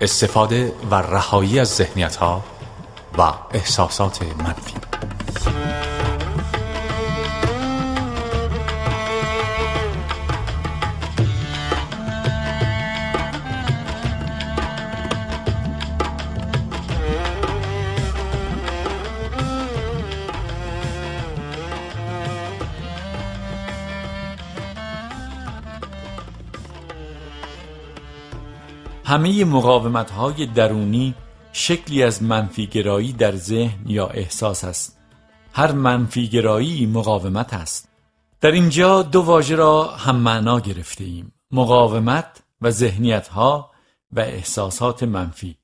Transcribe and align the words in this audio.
استفاده 0.00 0.72
و 0.90 0.94
رهایی 0.94 1.60
از 1.60 1.68
ذهنیت 1.68 2.16
ها 2.16 2.44
و 3.18 3.32
احساسات 3.52 4.22
منفی. 4.22 4.77
همه 29.08 29.44
مقاومت 29.44 30.10
های 30.10 30.46
درونی 30.46 31.14
شکلی 31.52 32.02
از 32.02 32.22
منفیگرایی 32.22 33.12
در 33.12 33.36
ذهن 33.36 33.78
یا 33.86 34.06
احساس 34.06 34.64
است. 34.64 34.98
هر 35.52 35.72
منفیگرایی 35.72 36.86
مقاومت 36.86 37.54
است. 37.54 37.88
در 38.40 38.50
اینجا 38.50 39.02
دو 39.02 39.22
واژه 39.22 39.56
را 39.56 39.84
هم 39.84 40.16
معنا 40.16 40.60
گرفته 40.60 41.04
ایم 41.04 41.32
مقاومت 41.50 42.42
و 42.60 42.70
ذهنیت 42.70 43.28
ها 43.28 43.70
و 44.12 44.20
احساسات 44.20 45.02
منفی. 45.02 45.56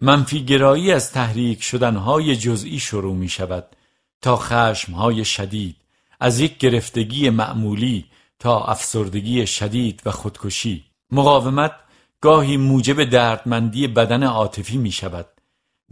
منفیگرایی 0.00 0.92
از 0.92 1.12
تحریک 1.12 1.62
شدنهای 1.62 2.36
جزئی 2.36 2.78
شروع 2.78 3.14
می 3.14 3.28
شود 3.28 3.76
تا 4.22 4.36
خشمهای 4.36 5.24
شدید 5.24 5.76
از 6.20 6.40
یک 6.40 6.58
گرفتگی 6.58 7.30
معمولی 7.30 8.04
تا 8.38 8.64
افسردگی 8.64 9.46
شدید 9.46 10.02
و 10.06 10.10
خودکشی. 10.10 10.84
مقاومت 11.10 11.72
گاهی 12.20 12.56
موجب 12.56 13.04
دردمندی 13.04 13.86
بدن 13.86 14.22
عاطفی 14.22 14.76
می 14.76 14.92
شود 14.92 15.26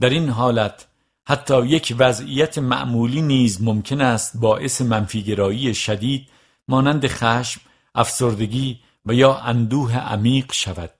در 0.00 0.10
این 0.10 0.28
حالت 0.28 0.86
حتی 1.28 1.66
یک 1.66 1.94
وضعیت 1.98 2.58
معمولی 2.58 3.22
نیز 3.22 3.62
ممکن 3.62 4.00
است 4.00 4.36
باعث 4.36 4.80
منفیگرایی 4.80 5.74
شدید 5.74 6.28
مانند 6.68 7.06
خشم، 7.06 7.60
افسردگی 7.94 8.80
و 9.06 9.14
یا 9.14 9.34
اندوه 9.34 9.98
عمیق 9.98 10.52
شود. 10.52 10.90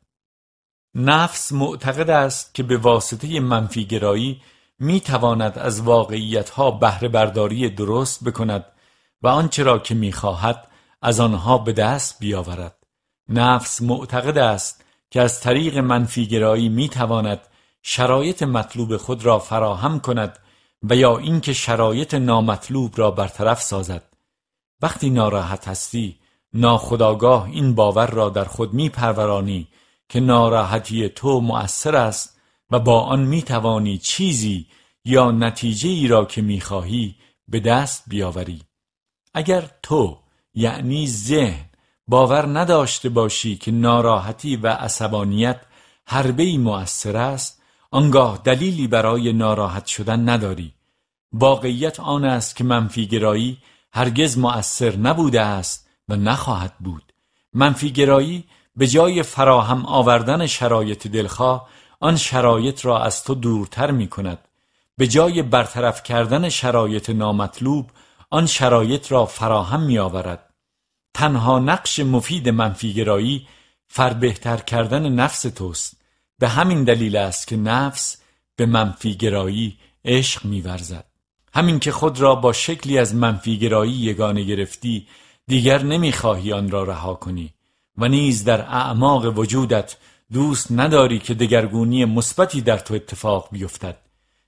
نفس 0.95 1.53
معتقد 1.53 2.11
است 2.11 2.55
که 2.55 2.63
به 2.63 2.77
واسطه 2.77 3.41
منفیگرایی 3.41 4.41
می 4.79 5.01
تواند 5.01 5.59
از 5.59 5.81
واقعیت 5.81 6.51
ها 6.51 6.71
بهره 6.71 7.09
برداری 7.09 7.69
درست 7.69 8.25
بکند 8.25 8.65
و 9.23 9.29
آنچه 9.29 9.63
را 9.63 9.79
که 9.79 9.95
می 9.95 10.13
خواهد 10.13 10.69
از 11.03 11.21
آنها 11.21 11.59
به 11.59 11.73
دست 11.73 12.19
بیاورد. 12.21 12.77
نفس 13.29 13.83
معتقد 13.83 14.39
است 14.39 14.85
که 15.11 15.21
از 15.21 15.41
طریق 15.41 15.79
منفیگرایی 15.79 16.69
می 16.69 16.89
تواند 16.89 17.41
شرایط 17.83 18.43
مطلوب 18.43 18.97
خود 18.97 19.25
را 19.25 19.39
فراهم 19.39 20.01
کند 20.01 20.39
و 20.83 20.97
یا 20.97 21.19
اینکه 21.19 21.53
شرایط 21.53 22.15
نامطلوب 22.15 22.99
را 22.99 23.11
برطرف 23.11 23.63
سازد. 23.63 24.03
وقتی 24.83 25.11
ناراحت 25.11 25.69
هستی 25.69 26.19
ناخداگاه 26.53 27.45
این 27.45 27.75
باور 27.75 28.07
را 28.07 28.29
در 28.29 28.45
خود 28.45 28.75
می 28.75 28.89
پرورانی 28.89 29.69
که 30.09 30.21
ناراحتی 30.21 31.09
تو 31.09 31.41
مؤثر 31.41 31.97
است 31.97 32.41
و 32.71 32.79
با 32.79 33.01
آن 33.01 33.23
می 33.23 33.43
توانی 33.43 33.99
چیزی 33.99 34.67
یا 35.05 35.31
نتیجه 35.31 35.89
ای 35.89 36.09
را 36.09 36.25
که 36.25 36.43
می 36.43 36.61
خواهی 36.61 37.17
به 37.49 37.61
دست 37.61 38.05
بیاوری. 38.07 38.63
اگر 39.35 39.71
تو 39.83 40.19
یعنی 40.55 41.07
ذهن 41.07 41.65
باور 42.09 42.59
نداشته 42.59 43.09
باشی 43.09 43.57
که 43.57 43.71
ناراحتی 43.71 44.57
و 44.57 44.67
عصبانیت 44.67 45.61
حربه 46.07 46.59
مؤثر 46.59 47.17
است 47.17 47.63
آنگاه 47.91 48.41
دلیلی 48.45 48.87
برای 48.87 49.33
ناراحت 49.33 49.87
شدن 49.87 50.29
نداری. 50.29 50.73
واقعیت 51.33 52.01
آن 52.01 52.25
است 52.25 52.57
که 52.57 52.65
منفیگرایی 52.65 53.59
هرگز 53.93 54.39
مؤثر 54.39 54.97
نبوده 54.97 55.41
است 55.41 55.89
و 56.09 56.17
نخواهد 56.17 56.75
بود. 56.81 57.13
منفیگرایی 57.53 58.45
به 58.77 58.87
جای 58.87 59.23
فراهم 59.23 59.87
آوردن 59.87 60.47
شرایط 60.47 61.07
دلخواه 61.07 61.69
آن 62.01 62.17
شرایط 62.17 62.85
را 62.85 63.03
از 63.03 63.25
تو 63.25 63.35
دورتر 63.35 63.91
می 63.91 64.09
کند 64.09 64.39
به 64.97 65.07
جای 65.07 65.43
برطرف 65.43 66.03
کردن 66.03 66.49
شرایط 66.49 67.11
نامطلوب 67.11 67.91
آن 68.31 68.47
شرایط 68.47 69.13
را 69.13 69.27
فراهم 69.27 69.83
می 69.83 69.99
آورد 69.99 70.46
تنها 71.17 71.59
نقش 71.59 72.01
مفید 72.01 72.49
منفیگرایی 72.49 73.47
فربهتر 73.89 74.57
کردن 74.57 75.09
نفس 75.09 75.43
توست. 75.43 75.97
به 76.39 76.49
همین 76.49 76.85
دلیل 76.85 77.17
است 77.17 77.47
که 77.47 77.57
نفس 77.57 78.17
به 78.57 78.67
منفیگرایی 78.67 79.79
عشق 80.05 80.45
میورزد. 80.45 81.05
همین 81.55 81.79
که 81.79 81.93
خود 81.93 82.21
را 82.21 82.35
با 82.35 82.53
شکلی 82.53 82.99
از 82.99 83.15
منفیگرایی 83.15 83.93
یگانه 83.93 84.43
گرفتی 84.43 85.07
دیگر 85.47 85.83
نمی‌خواهی 85.83 86.53
آن 86.53 86.71
را 86.71 86.85
رها 86.85 87.15
کنی 87.15 87.53
و 87.99 88.09
نیز 88.09 88.45
در 88.45 88.61
اعماق 88.61 89.39
وجودت 89.39 89.97
دوست 90.33 90.73
نداری 90.73 91.19
که 91.19 91.35
دگرگونی 91.35 92.05
مثبتی 92.05 92.61
در 92.61 92.79
تو 92.79 92.95
اتفاق 92.95 93.49
بیفتد. 93.53 93.97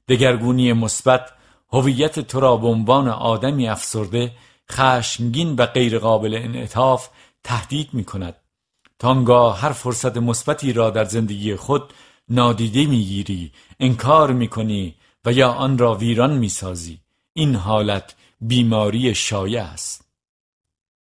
دگرگونی 0.09 0.73
مثبت 0.73 1.31
هویت 1.73 2.21
تو 2.21 2.41
را 2.41 2.57
به 2.57 2.67
عنوان 2.67 3.09
آدمی 3.09 3.69
افسرده 3.69 4.33
خشمگین 4.73 5.57
و 5.57 5.67
غیرقابل 5.67 6.35
انعطاف 6.35 7.09
تهدید 7.45 7.89
می 7.93 8.05
کند 8.05 8.35
تانگاه 8.99 9.61
هر 9.61 9.73
فرصت 9.73 10.17
مثبتی 10.17 10.73
را 10.73 10.91
در 10.91 11.05
زندگی 11.05 11.57
خود 11.57 11.93
نادیده 12.29 12.87
می‌گیری 12.87 13.53
انکار 13.81 14.33
می‌کنی 14.33 14.95
و 15.25 15.33
یا 15.33 15.53
آن 15.53 15.79
را 15.79 15.95
ویران 15.95 16.37
می‌سازی. 16.37 17.01
این 17.33 17.55
حالت 17.55 18.15
بیماری 18.41 19.15
شایع 19.15 19.63
است. 19.63 20.05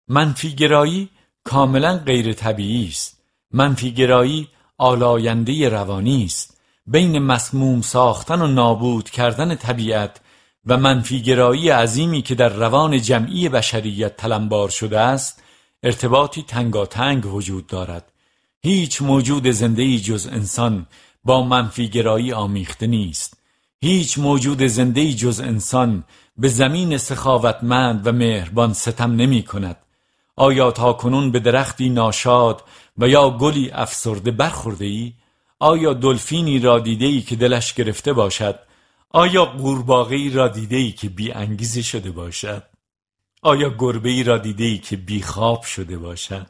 منفیگرایی 0.07 1.09
کاملا 1.43 1.97
غیر 1.97 2.33
طبیعی 2.33 2.87
است. 2.87 3.21
منفیگرایی 3.51 4.47
آلاینده 4.77 5.69
روانی 5.69 6.25
است. 6.25 6.57
بین 6.87 7.19
مسموم 7.19 7.81
ساختن 7.81 8.41
و 8.41 8.47
نابود 8.47 9.09
کردن 9.09 9.55
طبیعت 9.55 10.19
و 10.65 10.77
منفیگرایی 10.77 11.69
عظیمی 11.69 12.21
که 12.21 12.35
در 12.35 12.49
روان 12.49 13.01
جمعی 13.01 13.49
بشریت 13.49 14.17
تلمبار 14.17 14.69
شده 14.69 14.99
است 14.99 15.43
ارتباطی 15.83 16.43
تنگاتنگ 16.43 17.33
وجود 17.33 17.67
دارد. 17.67 18.11
هیچ 18.61 19.01
موجود 19.01 19.47
زنده 19.47 19.97
جز 19.97 20.27
انسان 20.31 20.87
با 21.23 21.43
منفیگرایی 21.43 22.33
آمیخته 22.33 22.87
نیست. 22.87 23.37
هیچ 23.81 24.17
موجود 24.17 24.67
زنده 24.67 25.13
جز 25.13 25.39
انسان 25.39 26.03
به 26.37 26.47
زمین 26.47 26.97
سخاوتمند 26.97 28.07
و 28.07 28.11
مهربان 28.11 28.73
ستم 28.73 29.15
نمی 29.15 29.43
کند. 29.43 29.77
آیا 30.35 30.71
تا 30.71 30.93
کنون 30.93 31.31
به 31.31 31.39
درختی 31.39 31.89
ناشاد 31.89 32.63
و 32.97 33.07
یا 33.07 33.29
گلی 33.29 33.71
افسرده 33.71 34.31
برخورده 34.31 34.85
ای؟ 34.85 35.13
آیا 35.59 35.93
دلفینی 35.93 36.59
را 36.59 36.79
دیده 36.79 37.05
ای 37.05 37.21
که 37.21 37.35
دلش 37.35 37.73
گرفته 37.73 38.13
باشد؟ 38.13 38.59
آیا 39.11 39.45
قورباغه 39.45 40.15
ای 40.15 40.29
را 40.29 40.47
دیده 40.47 40.75
ای 40.75 40.91
که 40.91 41.09
بی 41.09 41.31
انگیزه 41.31 41.81
شده 41.81 42.11
باشد؟ 42.11 42.63
آیا 43.41 43.69
گربه 43.69 44.09
ای 44.09 44.23
را 44.23 44.37
دیده 44.37 44.63
ای 44.63 44.77
که 44.77 44.97
بی 44.97 45.21
خواب 45.21 45.61
شده 45.61 45.97
باشد؟ 45.97 46.47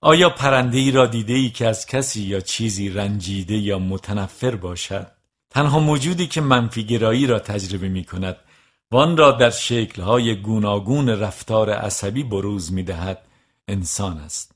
آیا 0.00 0.30
پرنده 0.30 0.78
ای 0.78 0.90
را 0.90 1.06
دیده 1.06 1.32
ای 1.32 1.50
که 1.50 1.66
از 1.66 1.86
کسی 1.86 2.22
یا 2.22 2.40
چیزی 2.40 2.88
رنجیده 2.88 3.54
یا 3.54 3.78
متنفر 3.78 4.56
باشد؟ 4.56 5.12
تنها 5.50 5.78
موجودی 5.78 6.26
که 6.26 6.40
منفیگرایی 6.40 7.26
را 7.26 7.38
تجربه 7.38 7.88
می 7.88 8.04
کند 8.04 8.36
و 8.90 8.96
آن 8.96 9.16
را 9.16 9.32
در 9.32 9.50
شکلهای 9.50 10.34
گوناگون 10.34 11.08
رفتار 11.08 11.70
عصبی 11.70 12.22
بروز 12.22 12.72
می 12.72 12.82
دهد 12.82 13.22
انسان 13.68 14.18
است. 14.18 14.54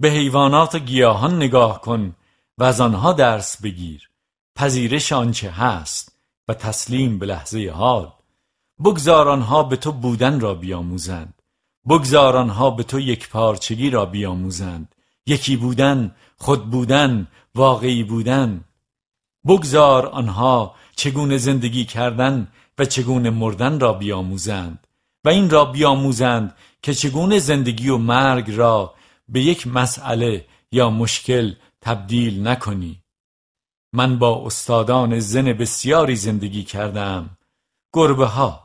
به 0.00 0.10
حیوانات 0.10 0.74
و 0.74 0.78
گیاهان 0.78 1.36
نگاه 1.36 1.80
کن 1.80 2.16
و 2.58 2.64
از 2.64 2.80
آنها 2.80 3.12
درس 3.12 3.62
بگیر. 3.62 4.11
پذیرش 4.56 5.12
آنچه 5.12 5.50
هست 5.50 6.18
و 6.48 6.54
تسلیم 6.54 7.18
به 7.18 7.26
لحظه 7.26 7.70
حال. 7.70 8.12
بگذار 8.84 9.28
آنها 9.28 9.62
به 9.62 9.76
تو 9.76 9.92
بودن 9.92 10.40
را 10.40 10.54
بیاموزند. 10.54 11.42
بگذار 11.88 12.36
آنها 12.36 12.70
به 12.70 12.82
تو 12.82 13.00
یک 13.00 13.28
پارچگی 13.28 13.90
را 13.90 14.06
بیاموزند. 14.06 14.94
یکی 15.26 15.56
بودن 15.56 16.14
خود 16.36 16.70
بودن 16.70 17.28
واقعی 17.54 18.04
بودن. 18.04 18.64
بگذار 19.46 20.06
آنها 20.06 20.74
چگونه 20.96 21.36
زندگی 21.36 21.84
کردن 21.84 22.48
و 22.78 22.84
چگونه 22.84 23.30
مردن 23.30 23.80
را 23.80 23.92
بیاموزند. 23.92 24.86
و 25.24 25.28
این 25.28 25.50
را 25.50 25.64
بیاموزند 25.64 26.54
که 26.82 26.94
چگونه 26.94 27.38
زندگی 27.38 27.88
و 27.88 27.98
مرگ 27.98 28.50
را 28.50 28.94
به 29.28 29.40
یک 29.40 29.66
مسئله 29.66 30.46
یا 30.72 30.90
مشکل 30.90 31.54
تبدیل 31.80 32.46
نکنی. 32.46 33.01
من 33.92 34.18
با 34.18 34.46
استادان 34.46 35.20
زن 35.20 35.44
بسیاری 35.44 36.16
زندگی 36.16 36.64
کردم. 36.64 37.30
گربه 37.92 38.26
ها. 38.26 38.62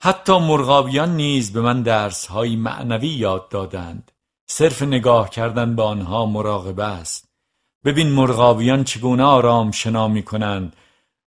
حتی 0.00 0.38
مرغابیان 0.38 1.16
نیز 1.16 1.52
به 1.52 1.60
من 1.60 1.82
درس 1.82 2.26
های 2.26 2.56
معنوی 2.56 3.08
یاد 3.08 3.48
دادند. 3.48 4.12
صرف 4.46 4.82
نگاه 4.82 5.30
کردن 5.30 5.76
به 5.76 5.82
آنها 5.82 6.26
مراقبه 6.26 6.84
است. 6.84 7.28
ببین 7.84 8.12
مرغاویان 8.12 8.84
چگونه 8.84 9.22
آرام 9.22 9.70
شنا 9.70 10.08
می 10.08 10.22
کنند 10.22 10.76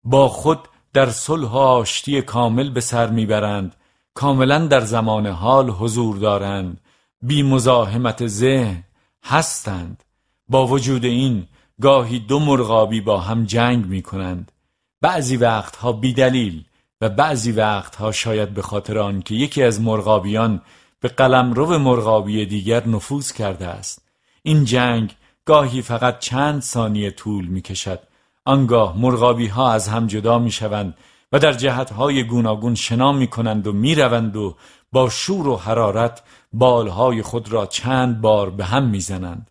با 0.04 0.28
خود 0.28 0.68
در 0.92 1.10
صلح 1.10 1.48
و 1.48 1.56
آشتی 1.56 2.22
کامل 2.22 2.70
به 2.70 2.80
سر 2.80 3.10
می‌برند. 3.10 3.74
کاملا 4.14 4.58
در 4.58 4.80
زمان 4.80 5.26
حال 5.26 5.70
حضور 5.70 6.16
دارند. 6.16 6.80
بی 7.22 7.42
مزاحمت 7.42 8.26
ذهن 8.26 8.84
هستند. 9.24 10.04
با 10.48 10.66
وجود 10.66 11.04
این 11.04 11.46
گاهی 11.82 12.18
دو 12.18 12.38
مرغابی 12.38 13.00
با 13.00 13.20
هم 13.20 13.44
جنگ 13.44 13.86
می 13.86 14.02
کنند 14.02 14.52
بعضی 15.00 15.36
وقتها 15.36 15.92
بی 15.92 16.12
دلیل 16.12 16.64
و 17.00 17.08
بعضی 17.08 17.52
وقتها 17.52 18.12
شاید 18.12 18.54
به 18.54 18.62
خاطر 18.62 18.98
آنکه 18.98 19.34
یکی 19.34 19.62
از 19.62 19.80
مرغابیان 19.80 20.62
به 21.00 21.08
قلمرو 21.08 21.78
مرغابی 21.78 22.46
دیگر 22.46 22.88
نفوذ 22.88 23.32
کرده 23.32 23.66
است. 23.66 24.02
این 24.42 24.64
جنگ 24.64 25.14
گاهی 25.44 25.82
فقط 25.82 26.18
چند 26.18 26.62
ثانیه 26.62 27.10
طول 27.10 27.46
می 27.46 27.62
کشد 27.62 28.00
آنگاه 28.44 28.98
مرغابی 28.98 29.46
ها 29.46 29.72
از 29.72 29.88
هم 29.88 30.06
جدا 30.06 30.38
می 30.38 30.50
شوند 30.50 30.94
و 31.32 31.38
در 31.38 31.52
جهت 31.52 31.90
های 31.90 32.24
گوناگون 32.24 32.74
شنا 32.74 33.12
می 33.12 33.26
کنند 33.26 33.66
و 33.66 33.72
می 33.72 33.94
روند 33.94 34.36
و 34.36 34.56
با 34.92 35.10
شور 35.10 35.48
و 35.48 35.56
حرارت 35.56 36.22
بالهای 36.52 37.22
خود 37.22 37.52
را 37.52 37.66
چند 37.66 38.20
بار 38.20 38.50
به 38.50 38.64
هم 38.64 38.84
می 38.84 39.00
زنند. 39.00 39.50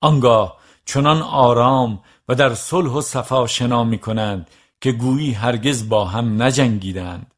آنگاه 0.00 0.56
چنان 0.84 1.22
آرام 1.22 2.00
و 2.28 2.34
در 2.34 2.54
صلح 2.54 2.90
و 2.90 3.00
صفا 3.00 3.46
شنا 3.46 3.84
می 3.84 3.98
کنند 3.98 4.50
که 4.80 4.92
گویی 4.92 5.32
هرگز 5.32 5.88
با 5.88 6.04
هم 6.04 6.42
نجنگیدند. 6.42 7.34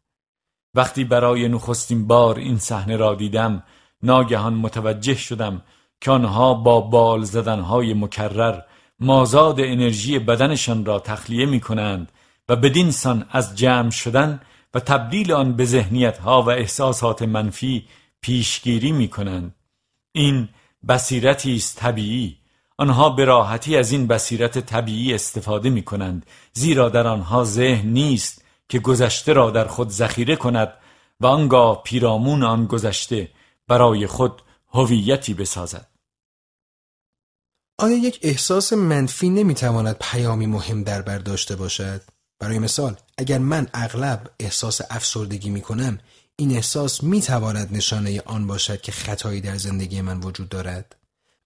وقتی 0.75 1.05
برای 1.05 1.49
نخستین 1.49 2.07
بار 2.07 2.39
این 2.39 2.59
صحنه 2.59 2.97
را 2.97 3.15
دیدم 3.15 3.63
ناگهان 4.03 4.55
متوجه 4.55 5.15
شدم 5.15 5.63
که 6.01 6.11
آنها 6.11 6.55
با 6.55 6.81
بال 6.81 7.23
زدنهای 7.23 7.95
مکرر 7.95 8.61
مازاد 9.01 9.61
انرژی 9.61 10.19
بدنشان 10.19 10.85
را 10.85 10.99
تخلیه 10.99 11.47
می 11.47 11.61
کنند 11.61 12.13
و 12.49 12.57
بدین 12.57 12.91
سان 12.91 13.27
از 13.31 13.57
جمع 13.57 13.91
شدن 13.91 14.41
و 14.75 14.81
تبدیل 14.81 15.33
آن 15.33 15.53
به 15.53 15.65
ذهنیت 15.65 16.19
ها 16.19 16.43
و 16.43 16.51
احساسات 16.51 17.23
منفی 17.23 17.87
پیشگیری 18.21 18.93
می 18.93 19.09
کنند. 19.09 19.55
این 20.13 20.49
بصیرتی 20.89 21.57
است 21.57 21.77
طبیعی 21.79 22.37
آنها 22.79 23.11
به 23.11 23.25
راحتی 23.25 23.77
از 23.77 23.93
این 23.93 24.07
بصیرت 24.07 24.59
طبیعی 24.59 25.15
استفاده 25.15 25.71
می 25.71 25.83
کنند 25.83 26.27
زیرا 26.53 26.89
در 26.89 27.07
آنها 27.07 27.45
ذهن 27.45 27.89
نیست 27.89 28.45
که 28.69 28.79
گذشته 28.79 29.33
را 29.33 29.51
در 29.51 29.67
خود 29.67 29.91
ذخیره 29.91 30.37
کند 30.37 30.73
و 31.21 31.27
آنگاه 31.27 31.83
پیرامون 31.83 32.43
آن 32.43 32.67
گذشته 32.67 33.31
برای 33.69 34.07
خود 34.07 34.43
هویتی 34.73 35.35
بسازد 35.35 35.89
آیا 37.79 37.97
یک 37.97 38.19
احساس 38.23 38.73
منفی 38.73 39.29
نمی‌تواند 39.29 39.97
پیامی 40.01 40.47
مهم 40.47 40.83
در 40.83 41.03
بر 41.03 41.19
داشته 41.19 41.57
باشد؟ 41.57 42.03
برای 42.39 42.59
مثال 42.59 42.97
اگر 43.19 43.39
من 43.39 43.69
اغلب 43.75 44.31
احساس 44.41 44.81
افسردگی 44.91 45.51
می 45.51 45.61
کنم 45.61 45.99
این 46.37 46.51
احساس 46.51 47.03
می 47.03 47.21
تواند 47.21 47.77
نشانه 47.77 48.23
آن 48.27 48.47
باشد 48.47 48.81
که 48.81 48.93
خطایی 48.93 49.41
در 49.41 49.57
زندگی 49.57 50.01
من 50.01 50.21
وجود 50.21 50.49
دارد 50.49 50.97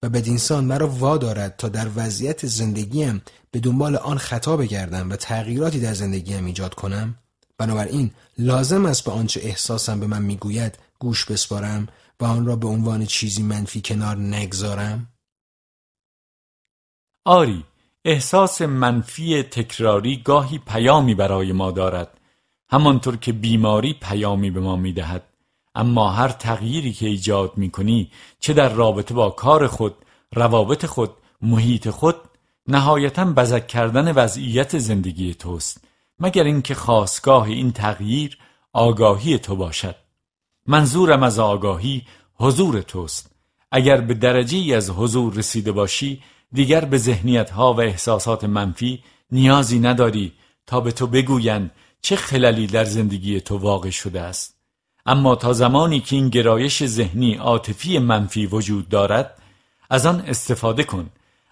و 0.03 0.09
بدینسان 0.09 0.65
مرا 0.65 0.87
وادارد 0.87 1.55
تا 1.57 1.69
در 1.69 1.89
وضعیت 1.95 2.45
زندگیم 2.45 3.21
به 3.51 3.59
دنبال 3.59 3.95
آن 3.95 4.17
خطا 4.17 4.57
بگردم 4.57 5.09
و 5.09 5.15
تغییراتی 5.15 5.79
در 5.79 5.93
زندگیم 5.93 6.45
ایجاد 6.45 6.73
کنم. 6.73 7.15
بنابراین 7.57 8.11
لازم 8.37 8.85
است 8.85 9.03
به 9.03 9.11
آنچه 9.11 9.41
احساسم 9.43 9.99
به 9.99 10.07
من 10.07 10.21
می‌گوید 10.21 10.79
گوش 10.99 11.25
بسپارم 11.25 11.87
و 12.19 12.25
آن 12.25 12.45
را 12.45 12.55
به 12.55 12.67
عنوان 12.67 13.05
چیزی 13.05 13.43
منفی 13.43 13.81
کنار 13.85 14.17
نگذارم. 14.17 15.07
آری 17.25 17.65
احساس 18.05 18.61
منفی 18.61 19.43
تکراری 19.43 20.21
گاهی 20.25 20.57
پیامی 20.57 21.15
برای 21.15 21.51
ما 21.51 21.71
دارد 21.71 22.17
همانطور 22.69 23.17
که 23.17 23.33
بیماری 23.33 23.93
پیامی 24.01 24.51
به 24.51 24.59
ما 24.59 24.75
می‌دهد. 24.75 25.23
اما 25.75 26.09
هر 26.09 26.29
تغییری 26.29 26.93
که 26.93 27.07
ایجاد 27.07 27.57
می 27.57 27.69
کنی 27.69 28.11
چه 28.39 28.53
در 28.53 28.69
رابطه 28.69 29.13
با 29.13 29.29
کار 29.29 29.67
خود 29.67 29.95
روابط 30.35 30.85
خود 30.85 31.11
محیط 31.41 31.89
خود 31.89 32.15
نهایتا 32.67 33.25
بزک 33.25 33.67
کردن 33.67 34.11
وضعیت 34.11 34.77
زندگی 34.77 35.33
توست 35.33 35.83
مگر 36.19 36.43
اینکه 36.43 36.75
خواستگاه 36.75 37.43
این 37.43 37.71
تغییر 37.71 38.37
آگاهی 38.73 39.37
تو 39.37 39.55
باشد. 39.55 39.95
منظورم 40.67 41.23
از 41.23 41.39
آگاهی 41.39 42.01
حضور 42.35 42.81
توست. 42.81 43.31
اگر 43.71 44.01
به 44.01 44.13
درجه 44.13 44.57
ای 44.57 44.73
از 44.73 44.89
حضور 44.89 45.33
رسیده 45.33 45.71
باشی 45.71 46.21
دیگر 46.53 46.85
به 46.85 46.97
ذهنیت 46.97 47.49
ها 47.49 47.73
و 47.73 47.81
احساسات 47.81 48.43
منفی 48.43 49.03
نیازی 49.31 49.79
نداری 49.79 50.33
تا 50.67 50.81
به 50.81 50.91
تو 50.91 51.07
بگویند 51.07 51.71
چه 52.01 52.15
خللی 52.15 52.67
در 52.67 52.83
زندگی 52.83 53.41
تو 53.41 53.57
واقع 53.57 53.89
شده 53.89 54.21
است. 54.21 54.60
اما 55.05 55.35
تا 55.35 55.53
زمانی 55.53 55.99
که 55.99 56.15
این 56.15 56.29
گرایش 56.29 56.85
ذهنی 56.85 57.35
عاطفی 57.35 57.99
منفی 57.99 58.45
وجود 58.45 58.89
دارد 58.89 59.41
از 59.89 60.05
آن 60.05 60.19
استفاده 60.19 60.83
کن. 60.83 61.09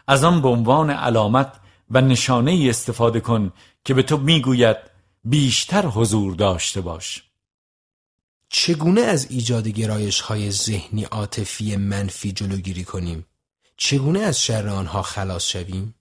از 0.08 0.24
آن 0.24 0.42
به 0.42 0.48
عنوان 0.48 0.90
علامت 0.90 1.54
و 1.92 2.02
نشانه 2.02 2.52
ای 2.52 2.70
استفاده 2.70 3.20
کن 3.20 3.52
که 3.86 3.94
به 3.94 4.04
تو 4.04 4.18
می‌گوید 4.18 4.78
بیشتر 5.24 5.86
حضور 5.86 6.36
داشته 6.36 6.82
باش. 6.82 7.24
چگونه 8.50 9.02
از 9.02 9.32
ایجاد 9.32 9.68
گرایش 9.68 10.22
های 10.22 10.52
ذهنی 10.52 11.04
عاطفی 11.04 11.76
منفی 11.76 12.32
جلوگیری 12.32 12.84
کنیم؟ 12.84 13.26
چگونه 13.78 14.20
از 14.20 14.44
شر 14.44 14.68
آنها 14.68 15.02
خلاص 15.02 15.48
شویم؟ 15.48 15.96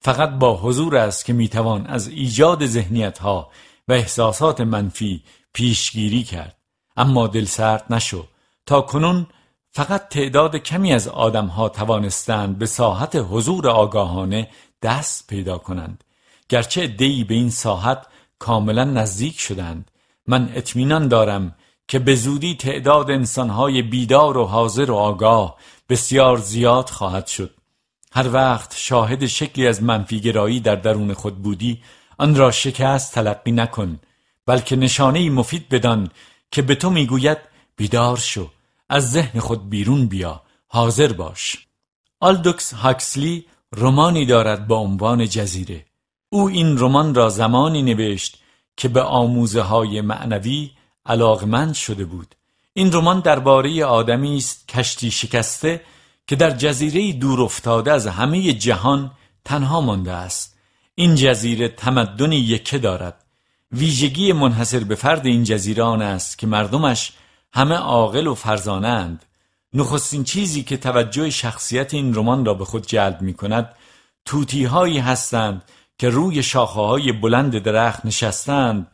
فقط 0.00 0.30
با 0.30 0.56
حضور 0.56 0.96
است 0.96 1.24
که 1.24 1.32
می‌توان 1.32 1.86
از 1.86 2.08
ایجاد 2.08 2.66
ذهنیت 2.66 3.18
ها 3.18 3.50
و 3.88 3.92
احساسات 3.92 4.60
منفی 4.60 5.22
پیشگیری 5.52 6.24
کرد. 6.24 6.59
اما 6.96 7.26
دل 7.26 7.44
سرد 7.44 7.84
نشو. 7.90 8.26
تا 8.66 8.80
کنون 8.80 9.26
فقط 9.72 10.08
تعداد 10.08 10.56
کمی 10.56 10.92
از 10.92 11.08
آدمها 11.08 11.68
توانستند 11.68 12.58
به 12.58 12.66
ساحت 12.66 13.26
حضور 13.30 13.68
آگاهانه 13.68 14.48
دست 14.82 15.26
پیدا 15.26 15.58
کنند. 15.58 16.04
گرچه 16.48 16.86
دی 16.86 17.24
به 17.24 17.34
این 17.34 17.50
ساحت 17.50 18.06
کاملا 18.38 18.84
نزدیک 18.84 19.40
شدند. 19.40 19.90
من 20.26 20.52
اطمینان 20.54 21.08
دارم 21.08 21.54
که 21.88 21.98
به 21.98 22.14
زودی 22.14 22.54
تعداد 22.54 23.10
انسانهای 23.10 23.82
بیدار 23.82 24.36
و 24.36 24.44
حاضر 24.44 24.90
و 24.90 24.94
آگاه 24.94 25.56
بسیار 25.88 26.36
زیاد 26.36 26.88
خواهد 26.88 27.26
شد. 27.26 27.54
هر 28.12 28.32
وقت 28.32 28.74
شاهد 28.76 29.26
شکلی 29.26 29.66
از 29.66 29.82
منفیگرایی 29.82 30.60
در 30.60 30.74
درون 30.74 31.12
خود 31.12 31.42
بودی 31.42 31.82
آن 32.18 32.36
را 32.36 32.50
شکست 32.50 33.14
تلقی 33.14 33.52
نکن 33.52 34.00
بلکه 34.46 34.76
نشانه 34.76 35.30
مفید 35.30 35.68
بدان 35.68 36.10
که 36.50 36.62
به 36.62 36.74
تو 36.74 36.90
می‌گوید 36.90 37.38
بیدار 37.76 38.16
شو 38.16 38.50
از 38.88 39.10
ذهن 39.10 39.40
خود 39.40 39.70
بیرون 39.70 40.06
بیا 40.06 40.42
حاضر 40.66 41.12
باش. 41.12 41.66
آلدوکس 42.20 42.74
هاکسلی 42.74 43.46
رمانی 43.76 44.26
دارد 44.26 44.66
با 44.66 44.76
عنوان 44.76 45.28
جزیره. 45.28 45.86
او 46.28 46.48
این 46.48 46.78
رمان 46.78 47.14
را 47.14 47.28
زمانی 47.28 47.82
نوشت 47.82 48.38
که 48.76 48.88
به 48.88 49.02
آموزه 49.02 49.60
های 49.60 50.00
معنوی 50.00 50.70
علاقمند 51.06 51.74
شده 51.74 52.04
بود. 52.04 52.34
این 52.72 52.92
رمان 52.92 53.20
درباره 53.20 53.84
آدمی 53.84 54.36
است 54.36 54.68
کشتی 54.68 55.10
شکسته 55.10 55.80
که 56.26 56.36
در 56.36 56.50
جزیره 56.50 57.12
دور 57.12 57.42
افتاده 57.42 57.92
از 57.92 58.06
همه 58.06 58.52
جهان 58.52 59.10
تنها 59.44 59.80
مانده 59.80 60.12
است. 60.12 60.56
این 60.94 61.14
جزیره 61.14 61.68
تمدنی 61.68 62.36
یکه 62.36 62.78
دارد. 62.78 63.24
ویژگی 63.72 64.32
منحصر 64.32 64.84
به 64.84 64.94
فرد 64.94 65.26
این 65.26 65.44
جزیره 65.44 65.82
آن 65.82 66.02
است 66.02 66.38
که 66.38 66.46
مردمش 66.46 67.12
همه 67.52 67.74
عاقل 67.74 68.26
و 68.26 68.34
فرزانند. 68.34 69.24
نخستین 69.74 70.24
چیزی 70.24 70.62
که 70.62 70.76
توجه 70.76 71.30
شخصیت 71.30 71.94
این 71.94 72.14
رمان 72.14 72.44
را 72.44 72.54
به 72.54 72.64
خود 72.64 72.86
جلب 72.86 73.22
می 73.22 73.34
کند 73.34 73.74
توتی 74.24 74.64
هایی 74.64 74.98
هستند 74.98 75.62
که 75.98 76.08
روی 76.08 76.42
شاخه 76.42 76.80
های 76.80 77.12
بلند 77.12 77.58
درخت 77.58 78.06
نشستند 78.06 78.86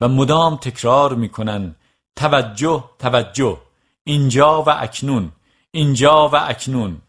و 0.00 0.08
مدام 0.08 0.56
تکرار 0.56 1.14
می 1.14 1.28
کنند 1.28 1.76
توجه 2.16 2.84
توجه 2.98 3.58
اینجا 4.04 4.62
و 4.62 4.70
اکنون 4.70 5.32
اینجا 5.70 6.28
و 6.28 6.36
اکنون. 6.36 7.00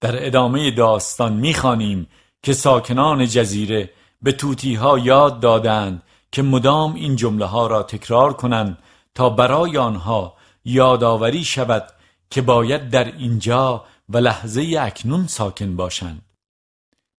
در 0.00 0.26
ادامه 0.26 0.70
داستان 0.70 1.32
می‌خوانیم 1.32 2.08
که 2.42 2.52
ساکنان 2.52 3.26
جزیره 3.26 3.90
به 4.22 4.32
توتی 4.32 4.74
ها 4.74 4.98
یاد 4.98 5.40
دادند 5.40 6.02
که 6.34 6.42
مدام 6.42 6.94
این 6.94 7.16
جمله 7.16 7.44
ها 7.44 7.66
را 7.66 7.82
تکرار 7.82 8.32
کنند 8.32 8.78
تا 9.14 9.30
برای 9.30 9.78
آنها 9.78 10.36
یادآوری 10.64 11.44
شود 11.44 11.86
که 12.30 12.42
باید 12.42 12.90
در 12.90 13.04
اینجا 13.04 13.84
و 14.08 14.18
لحظه 14.18 14.76
اکنون 14.80 15.26
ساکن 15.26 15.76
باشند. 15.76 16.22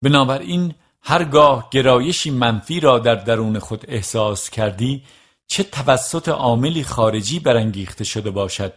بنابراین 0.02 0.74
هرگاه 1.02 1.68
گرایشی 1.72 2.32
منفی 2.32 2.80
را 2.80 3.00
در 3.00 3.16
درون 3.16 3.60
خود 3.60 3.86
احساس 3.88 4.50
کردی 4.50 5.04
چه 5.48 5.64
توسط 5.64 6.30
عاملی 6.30 6.84
خارجی 6.84 7.40
برانگیخته 7.40 8.04
شده 8.04 8.32
باشد 8.32 8.74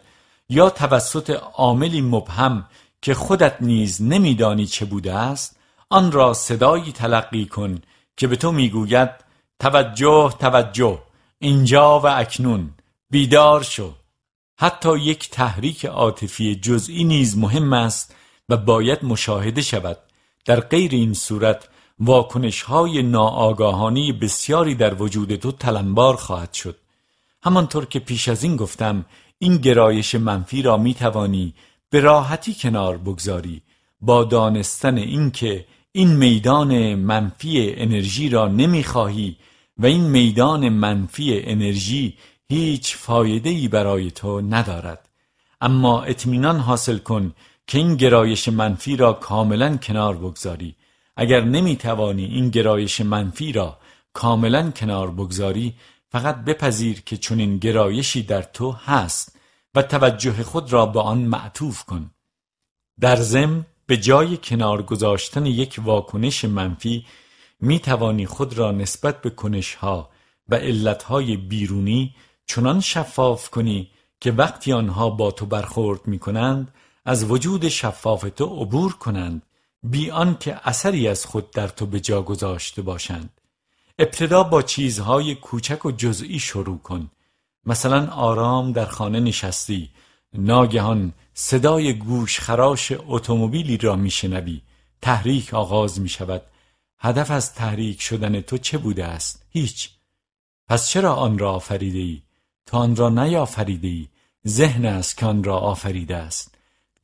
یا 0.49 0.71
توسط 0.71 1.31
عاملی 1.55 2.01
مبهم 2.01 2.67
که 3.03 3.15
خودت 3.15 3.57
نیز 3.61 4.03
نمیدانی 4.03 4.67
چه 4.67 4.85
بوده 4.85 5.15
است 5.15 5.57
آن 5.91 6.13
را 6.13 6.35
صدایی 6.35 6.93
تلقی 6.93 7.47
کن 7.47 7.79
که 8.17 8.27
به 8.27 8.37
تو 8.37 8.53
می‌گوید 8.53 9.28
توجه 9.61 10.35
توجه. 10.41 10.99
اینجا 11.39 12.01
و 12.01 12.07
اکنون. 12.07 12.71
بیدار 13.11 13.63
شو. 13.63 13.93
حتی 14.59 14.99
یک 14.99 15.31
تحریک 15.31 15.87
عاطفی 15.87 16.55
جزئی 16.55 17.05
نیز 17.05 17.39
مهم 17.39 17.73
است 17.73 18.15
و 18.49 18.57
باید 18.57 19.05
مشاهده 19.05 19.63
شود. 19.63 19.99
در 20.45 20.61
غیر 20.61 20.91
این 20.93 21.15
صورت 21.15 21.69
واکنش 22.01 22.63
های 22.63 23.03
ناآگاهانی 23.03 24.13
بسیاری 24.13 24.75
در 24.75 25.03
وجود 25.03 25.37
تو 25.37 25.53
تلمبار 25.53 26.17
خواهد 26.17 26.53
شد. 26.53 26.77
همانطور 27.43 27.87
که 27.87 27.99
پیش 27.99 28.29
از 28.29 28.45
این 28.45 28.57
گفتم 28.57 29.05
این 29.39 29.57
گرایش 29.57 30.15
منفی 30.15 30.63
را 30.63 30.77
می 30.77 30.95
توانی 30.95 31.55
به 31.91 32.01
راحتی 32.01 32.55
کنار 32.55 32.99
بگذاری. 32.99 33.63
با 34.01 34.25
دانستن 34.25 34.99
اینکه 34.99 35.67
این 35.93 36.17
میدان 36.17 36.95
منفی 36.95 37.75
انرژی 37.77 38.29
را 38.29 38.49
نمی‌خواهی 38.49 39.37
و 39.79 39.87
این 39.87 40.01
میدان 40.01 40.69
منفی 40.69 41.41
انرژی 41.41 42.17
هیچ 42.49 42.97
فایده 42.97 43.51
ای 43.51 43.69
برای 43.69 44.11
تو 44.11 44.41
ندارد. 44.41 45.09
اما 45.61 46.03
اطمینان 46.03 46.59
حاصل 46.59 46.99
کن 46.99 47.35
که 47.67 47.79
این 47.79 47.97
گرایش 47.97 48.49
منفی 48.49 48.97
را 48.97 49.13
کاملا 49.13 49.77
کنار 49.77 50.17
بگذاری. 50.17 50.75
اگر 51.17 51.41
نمی‌توانی 51.41 52.25
این 52.25 52.51
گرایش 52.51 53.01
منفی 53.01 53.53
را 53.53 53.79
کاملا 54.13 54.71
کنار 54.71 55.11
بگذاری 55.11 55.75
فقط 56.11 56.45
بپذیر 56.45 57.03
که 57.07 57.17
چنین 57.17 57.59
گرایشی 57.59 58.23
در 58.23 58.43
تو 58.43 58.73
هست 58.73 59.39
و 59.75 59.83
توجه 59.83 60.43
خود 60.43 60.73
را 60.73 60.87
به 60.87 61.01
آن 61.01 61.19
معطوف 61.19 61.85
کن. 61.85 62.11
در 63.01 63.17
ضمن 63.17 63.67
به 63.87 63.97
جای 63.97 64.37
کنار 64.37 64.83
گذاشتن 64.83 65.47
یک 65.47 65.81
واکنش 65.85 66.45
منفی 66.45 67.07
می 67.61 67.79
توانی 67.79 68.27
خود 68.27 68.59
را 68.59 68.73
نسبت 68.73 69.21
به 69.23 69.31
کنشها 69.31 70.11
و 70.49 70.55
علتهای 70.55 71.37
بیرونی 71.37 72.15
چنان 72.47 72.81
شفاف 72.81 73.51
کنی 73.51 73.91
که 74.21 74.33
وقتی 74.33 74.73
آنها 74.73 75.11
با 75.11 75.31
تو 75.31 75.47
برخورد 75.47 76.07
می 76.07 76.19
کنند 76.19 76.75
از 77.05 77.31
وجود 77.31 77.69
شفاف 77.69 78.27
تو 78.37 78.45
عبور 78.45 78.93
کنند 78.93 79.43
بی 79.83 80.11
آنکه 80.11 80.69
اثری 80.69 81.09
از 81.09 81.27
خود 81.27 81.51
در 81.51 81.69
تو 81.69 81.87
به 81.87 82.01
جا 82.01 82.23
گذاشته 82.23 82.83
باشند. 82.83 83.41
ابتدا 83.99 84.43
با 84.43 84.63
چیزهای 84.63 85.35
کوچک 85.35 85.85
و 85.85 85.91
جزئی 85.91 86.39
شروع 86.39 86.79
کن. 86.79 87.11
مثلا 87.65 88.07
آرام 88.07 88.73
در 88.73 88.87
خانه 88.87 89.21
نشستی. 89.21 89.91
ناگهان 90.35 91.13
صدای 91.35 91.95
گوش 91.95 92.41
خراش 92.41 92.93
اتومبیلی 93.07 93.77
را 93.77 93.97
میشنوی. 93.97 94.63
تحریک 95.03 95.55
آغاز 95.55 96.01
می 96.01 96.09
شود 96.09 96.43
هدف 97.01 97.31
از 97.31 97.55
تحریک 97.55 98.03
شدن 98.03 98.41
تو 98.41 98.59
چه 98.59 98.79
بوده 98.79 99.05
است؟ 99.05 99.47
هیچ. 99.51 99.91
پس 100.69 100.89
چرا 100.89 101.15
آن 101.15 101.39
را 101.39 101.53
آفریده 101.53 101.99
ای؟ 101.99 102.23
تا 102.67 102.79
آن 102.79 102.97
را 102.97 103.09
نیافریده 103.09 103.89
ای. 103.89 104.09
ذهن 104.47 104.85
است 104.85 105.17
که 105.17 105.27
آن 105.27 105.45
را 105.45 105.59
آفریده 105.59 106.17
است. 106.17 106.55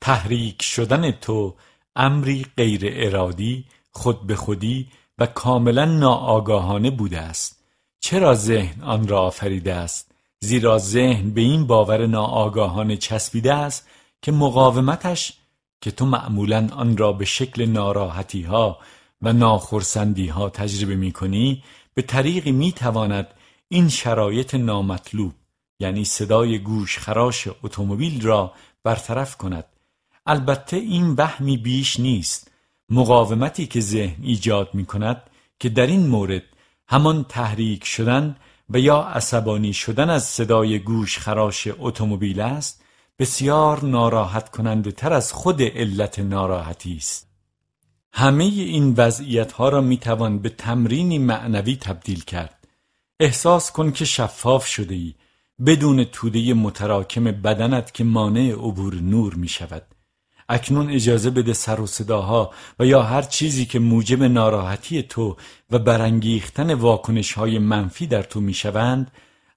تحریک 0.01 0.63
شدن 0.63 1.11
تو 1.11 1.55
امری 1.97 2.47
غیر 2.57 2.81
ارادی 2.85 3.65
خود 3.91 4.27
به 4.27 4.37
خودی 4.37 4.89
و 5.19 5.27
کاملا 5.27 5.85
ناآگاهانه 5.85 6.91
بوده 6.91 7.21
است. 7.21 7.65
چرا 8.01 8.35
ذهن 8.35 8.83
آن 8.83 9.09
را 9.09 9.21
آفریده 9.21 9.75
است؟ 9.75 10.15
زیرا 10.41 10.79
ذهن 10.79 11.31
به 11.31 11.41
این 11.41 11.67
باور 11.67 12.07
ناآگاهانه 12.07 12.97
چسبیده 12.97 13.55
است 13.55 13.89
که 14.23 14.33
مقاومتش 14.33 15.33
که 15.81 15.91
تو 15.91 16.07
معمولا 16.07 16.69
آن 16.73 16.97
را 16.97 17.13
به 17.13 17.25
شکل 17.25 17.67
ناراحتی 17.67 18.43
ها 18.43 18.79
و 19.25 19.33
ناخرسندی 19.33 20.27
ها 20.27 20.51
تجربه 20.51 20.97
می 20.97 21.13
کنی 21.13 21.63
به 21.95 22.03
طریقی 22.03 22.53
می 22.53 22.73
تواند 22.73 23.27
این 23.69 23.89
شرایط 23.89 24.55
نامطلوب 24.55 25.33
یعنی 25.81 26.05
صدای 26.05 26.59
گوش 26.59 26.99
خراش 26.99 27.49
اتومبیل 27.63 28.23
را 28.23 28.53
برطرف 28.83 29.37
کند. 29.37 29.65
البته 30.27 30.77
این 30.77 31.15
وهمی 31.19 31.57
بیش 31.57 32.01
نیست. 32.01 32.51
مقاومتی 32.91 33.67
که 33.67 33.81
ذهن 33.81 34.23
ایجاد 34.23 34.75
می 34.75 34.87
کند 34.87 35.23
که 35.59 35.69
در 35.69 35.87
این 35.87 36.07
مورد 36.07 36.43
همان 36.89 37.25
تحریک 37.29 37.85
شدن 37.85 38.37
و 38.71 38.79
یا 38.79 39.01
عصبانی 39.01 39.73
شدن 39.73 40.11
از 40.11 40.25
صدای 40.25 40.79
گوش 40.79 41.19
خراش 41.19 41.69
اتومبیل 41.79 42.41
است 42.41 42.85
بسیار 43.19 43.85
ناراحت 43.85 44.51
کننده 44.51 44.93
تر 44.93 45.13
از 45.13 45.33
خود 45.33 45.63
علت 45.63 46.19
ناراحتی 46.19 46.97
است. 46.97 47.34
همه 48.17 48.45
این 48.45 48.95
وضعیت 48.97 49.53
ها 49.53 49.69
را 49.69 49.81
می 49.81 49.97
توان 49.97 50.39
به 50.39 50.49
تمرینی 50.49 51.19
معنوی 51.19 51.77
تبدیل 51.77 52.25
کرد. 52.25 52.69
احساس 53.21 53.73
کن 53.73 53.93
که 53.93 54.05
شفاف 54.05 54.67
شده 54.67 54.95
ای 54.95 55.15
بدون 55.67 56.05
توده 56.05 56.55
متراکم 56.55 57.25
بدنت 57.25 57.95
که 57.95 58.05
مانع 58.05 58.53
عبور 58.53 58.95
نور 58.95 59.35
می 59.35 59.49
شود 59.49 59.83
اکنون 60.49 60.91
اجازه 60.91 61.31
بده 61.31 61.53
سر 61.53 61.81
و 61.81 61.87
صداها 61.87 62.51
و 62.79 62.87
یا 62.87 63.03
هر 63.03 63.23
چیزی 63.23 63.67
که 63.67 63.79
موجب 63.79 64.23
ناراحتی 64.23 65.03
تو 65.03 65.37
و 65.71 65.79
برانگیختن 65.79 66.75
واکنش 66.75 67.33
های 67.33 67.59
منفی 67.59 68.07
در 68.07 68.23
تو 68.23 68.41
می‌شوند 68.41 69.11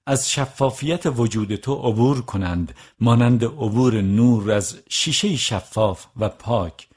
از 0.06 0.30
شفافیت 0.30 1.02
وجود 1.06 1.56
تو 1.56 1.74
عبور 1.74 2.22
کنند 2.22 2.74
مانند 3.00 3.44
عبور 3.44 4.00
نور 4.00 4.52
از 4.52 4.76
شیشه 4.88 5.36
شفاف 5.36 6.06
و 6.16 6.28
پاک. 6.28 6.87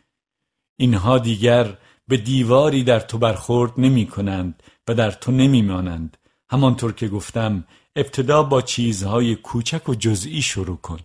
اینها 0.81 1.19
دیگر 1.19 1.77
به 2.07 2.17
دیواری 2.17 2.83
در 2.83 3.00
تو 3.00 3.17
برخورد 3.17 3.71
نمی 3.77 4.05
کنند 4.07 4.63
و 4.88 4.93
در 4.93 5.11
تو 5.11 5.31
نمی 5.31 5.61
مانند. 5.61 6.17
همانطور 6.51 6.93
که 6.93 7.07
گفتم 7.07 7.65
ابتدا 7.95 8.43
با 8.43 8.61
چیزهای 8.61 9.35
کوچک 9.35 9.89
و 9.89 9.95
جزئی 9.95 10.41
شروع 10.41 10.77
کن. 10.77 11.00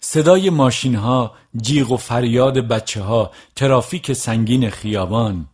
صدای 0.00 0.50
ماشین 0.50 0.94
ها، 0.94 1.34
جیغ 1.56 1.92
و 1.92 1.96
فریاد 1.96 2.58
بچه 2.58 3.02
ها، 3.02 3.30
ترافیک 3.56 4.12
سنگین 4.12 4.70
خیابان 4.70 5.46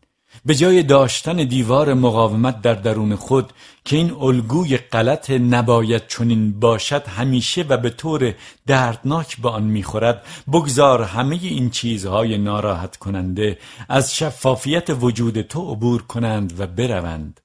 به 0.44 0.54
جای 0.54 0.82
داشتن 0.82 1.36
دیوار 1.36 1.94
مقاومت 1.94 2.62
در 2.62 2.74
درون 2.74 3.16
خود 3.16 3.52
که 3.84 3.96
این 3.96 4.10
الگوی 4.10 4.76
غلط 4.76 5.30
نباید 5.30 6.06
چنین 6.06 6.60
باشد 6.60 7.06
همیشه 7.06 7.62
و 7.68 7.76
به 7.76 7.90
طور 7.90 8.34
دردناک 8.66 9.40
به 9.40 9.48
آن 9.48 9.62
می‌خورد. 9.62 10.22
بگذار 10.52 11.02
همه 11.02 11.38
این 11.42 11.70
چیزهای 11.70 12.38
ناراحت 12.38 12.96
کننده 12.96 13.58
از 13.88 14.16
شفافیت 14.16 14.90
وجود 15.00 15.42
تو 15.42 15.72
عبور 15.72 16.02
کنند 16.02 16.60
و 16.60 16.66
بروند. 16.66 17.40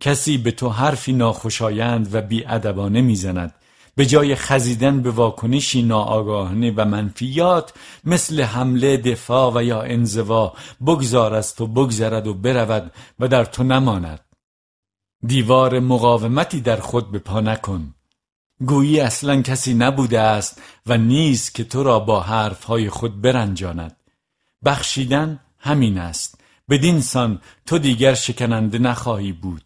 کسی 0.00 0.38
به 0.38 0.50
تو 0.50 0.68
حرفی 0.68 1.12
ناخوشایند 1.12 2.14
و 2.14 2.20
بیادبانه 2.20 3.00
می‌زند. 3.00 3.54
به 3.96 4.06
جای 4.06 4.34
خزیدن 4.34 5.02
به 5.02 5.10
واکنشی 5.10 5.82
ناآگاهانه 5.82 6.72
و 6.76 6.84
منفیات 6.84 7.72
مثل 8.04 8.42
حمله 8.42 8.96
دفاع 8.96 9.52
و 9.54 9.62
یا 9.62 9.82
انزوا 9.82 10.52
بگذار 10.86 11.34
از 11.34 11.54
تو 11.54 11.66
بگذرد 11.66 12.26
و 12.26 12.34
برود 12.34 12.92
و 13.20 13.28
در 13.28 13.44
تو 13.44 13.62
نماند. 13.62 14.20
دیوار 15.26 15.80
مقاومتی 15.80 16.60
در 16.60 16.76
خود 16.76 17.10
به 17.10 17.18
پا 17.18 17.40
نکن. 17.40 17.94
گویی 18.66 19.00
اصلا 19.00 19.42
کسی 19.42 19.74
نبوده 19.74 20.20
است 20.20 20.62
و 20.86 20.98
نیست 20.98 21.54
که 21.54 21.64
تو 21.64 21.82
را 21.82 22.00
با 22.00 22.20
حرفهای 22.20 22.90
خود 22.90 23.20
برنجاند. 23.20 23.96
بخشیدن 24.64 25.40
همین 25.58 25.98
است. 25.98 26.40
بدین 26.68 27.00
سان 27.00 27.40
تو 27.66 27.78
دیگر 27.78 28.14
شکننده 28.14 28.78
نخواهی 28.78 29.32
بود. 29.32 29.63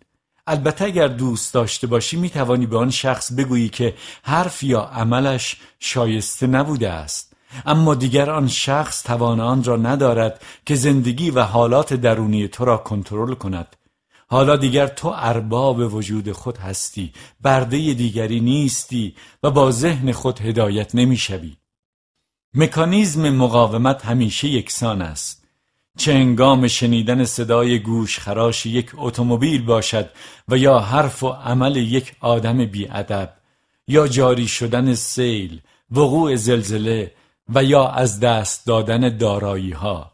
البته 0.51 0.85
اگر 0.85 1.09
دوست 1.09 1.55
داشته 1.55 1.87
باشی 1.87 2.17
می 2.17 2.31
توانی 2.31 2.67
به 2.67 2.79
آن 2.79 2.91
شخص 2.91 3.33
بگویی 3.33 3.69
که 3.69 3.95
حرف 4.23 4.63
یا 4.63 4.81
عملش 4.81 5.57
شایسته 5.81 6.47
نبوده 6.47 6.91
است. 6.91 7.33
اما 7.67 7.95
دیگر 7.95 8.31
آن 8.31 8.49
شخص 8.49 9.03
توان 9.03 9.41
آن 9.41 9.65
را 9.65 9.77
ندارد 9.77 10.43
که 10.67 10.75
زندگی 10.75 11.31
و 11.31 11.43
حالات 11.43 11.95
درونی 11.95 12.49
تو 12.49 12.65
را 12.65 12.77
کنترل 12.77 13.35
کند. 13.35 13.77
حالا 14.31 14.57
دیگر 14.57 14.87
تو 14.87 15.15
ارباب 15.17 15.95
وجود 15.95 16.33
خود 16.33 16.59
هستی 16.59 17.13
برده 17.41 17.77
دیگری 17.95 18.41
نیستی 18.41 19.15
و 19.43 19.51
با 19.51 19.71
ذهن 19.71 20.13
خود 20.13 20.41
هدایت 20.41 20.95
نمی‌شوی. 20.95 21.57
مکانیزم 22.55 23.31
مقاومت 23.31 24.05
همیشه 24.05 24.49
یکسان 24.49 25.03
است. 25.03 25.48
چه 25.99 26.13
انگام 26.13 26.69
شنیدن 26.69 27.25
صدای 27.25 27.79
گوش 27.79 28.19
خراش 28.19 28.67
یک 28.67 28.91
اتومبیل 28.97 29.65
باشد 29.65 30.11
و 30.49 30.59
یا 30.59 30.79
حرف 30.79 31.23
و 31.23 31.29
عمل 31.29 31.77
یک 31.77 32.17
آدم 32.21 32.65
بیادب 32.65 33.35
یا 33.89 34.09
جاری 34.09 34.49
شدن 34.49 34.95
سیل 34.95 35.61
وقوع 35.91 36.37
زلزله 36.37 37.15
و 37.55 37.65
یا 37.65 37.89
از 37.89 38.21
دست 38.21 38.67
دادن 38.67 39.17
دارایی 39.17 39.71
ها 39.71 40.13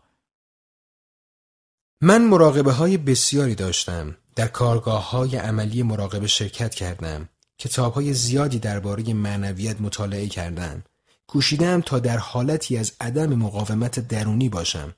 من 2.01 2.25
مراقبه 2.25 2.73
های 2.73 2.97
بسیاری 2.97 3.55
داشتم. 3.55 4.17
در 4.37 4.47
کارگاه 4.47 5.11
های 5.11 5.37
عملی 5.37 5.83
مراقبه 5.83 6.27
شرکت 6.27 6.75
کردم. 6.75 7.29
کتاب 7.59 7.95
های 7.95 8.15
زیادی 8.15 8.59
درباره 8.59 9.15
معنویت 9.15 9.81
مطالعه 9.81 10.27
کردم. 10.27 10.85
کوشیدم 11.27 11.81
تا 11.81 11.99
در 11.99 12.19
حالتی 12.19 12.77
از 12.77 12.93
عدم 13.01 13.35
مقاومت 13.35 14.09
درونی 14.09 14.49
باشم. 14.49 14.95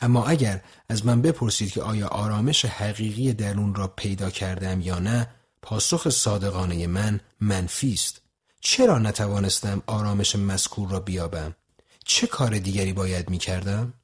اما 0.00 0.24
اگر 0.24 0.60
از 0.88 1.06
من 1.06 1.22
بپرسید 1.22 1.72
که 1.72 1.82
آیا 1.82 2.08
آرامش 2.08 2.64
حقیقی 2.64 3.32
درون 3.32 3.74
را 3.74 3.88
پیدا 3.88 4.30
کردم 4.30 4.80
یا 4.80 4.98
نه 4.98 5.28
پاسخ 5.62 6.08
صادقانه 6.08 6.86
من 6.86 7.20
منفی 7.40 7.92
است. 7.92 8.22
چرا 8.60 8.98
نتوانستم 8.98 9.82
آرامش 9.86 10.36
مذکور 10.36 10.88
را 10.88 11.00
بیابم؟ 11.00 11.54
چه 12.04 12.26
کار 12.26 12.58
دیگری 12.58 12.92
باید 12.92 13.30
می 13.30 13.38
کردم؟ 13.38 13.94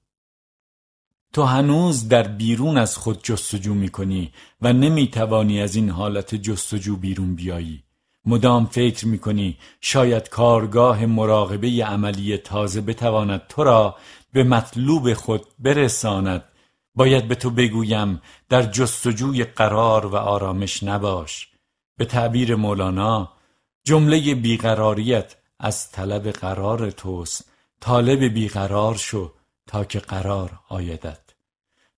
تو 1.32 1.42
هنوز 1.42 2.08
در 2.08 2.28
بیرون 2.28 2.78
از 2.78 2.96
خود 2.96 3.22
جستجو 3.22 3.74
می 3.74 3.88
کنی 3.88 4.32
و 4.62 4.72
نمی 4.72 5.10
توانی 5.10 5.60
از 5.62 5.76
این 5.76 5.90
حالت 5.90 6.34
جستجو 6.34 6.96
بیرون 6.96 7.34
بیایی. 7.34 7.82
مدام 8.26 8.66
فکر 8.66 9.06
می 9.06 9.18
کنی 9.18 9.56
شاید 9.80 10.28
کارگاه 10.28 11.06
مراقبه 11.06 11.84
عملی 11.84 12.36
تازه 12.36 12.80
بتواند 12.80 13.42
تو 13.48 13.64
را 13.64 13.96
به 14.36 14.44
مطلوب 14.44 15.14
خود 15.14 15.46
برساند. 15.58 16.44
باید 16.94 17.28
به 17.28 17.34
تو 17.34 17.50
بگویم 17.50 18.22
در 18.48 18.62
جستجوی 18.62 19.44
قرار 19.44 20.06
و 20.06 20.16
آرامش 20.16 20.82
نباش. 20.82 21.48
به 21.96 22.04
تعبیر 22.04 22.54
مولانا 22.54 23.32
جمله 23.84 24.34
بیقراریت 24.34 25.36
از 25.60 25.90
طلب 25.90 26.30
قرار 26.30 26.90
توست. 26.90 27.52
طالب 27.80 28.24
بیقرار 28.24 28.96
شو 28.96 29.32
تا 29.66 29.84
که 29.84 29.98
قرار 29.98 30.58
آیدد 30.68 31.32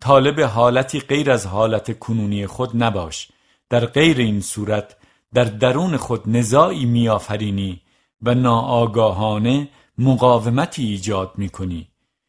طالب 0.00 0.40
حالتی 0.40 1.00
غیر 1.00 1.30
از 1.30 1.46
حالت 1.46 1.98
کنونی 1.98 2.46
خود 2.46 2.82
نباش. 2.82 3.28
در 3.70 3.86
غیر 3.86 4.18
این 4.18 4.40
صورت 4.40 4.96
در 5.34 5.44
درون 5.44 5.96
خود 5.96 6.22
نزاعی 6.26 6.84
میآفرینی 6.84 7.80
و 8.22 8.34
ناآگاهانه 8.34 9.68
مقاومتی 9.98 10.84
ایجاد 10.84 11.32
می‌کنی. 11.36 11.88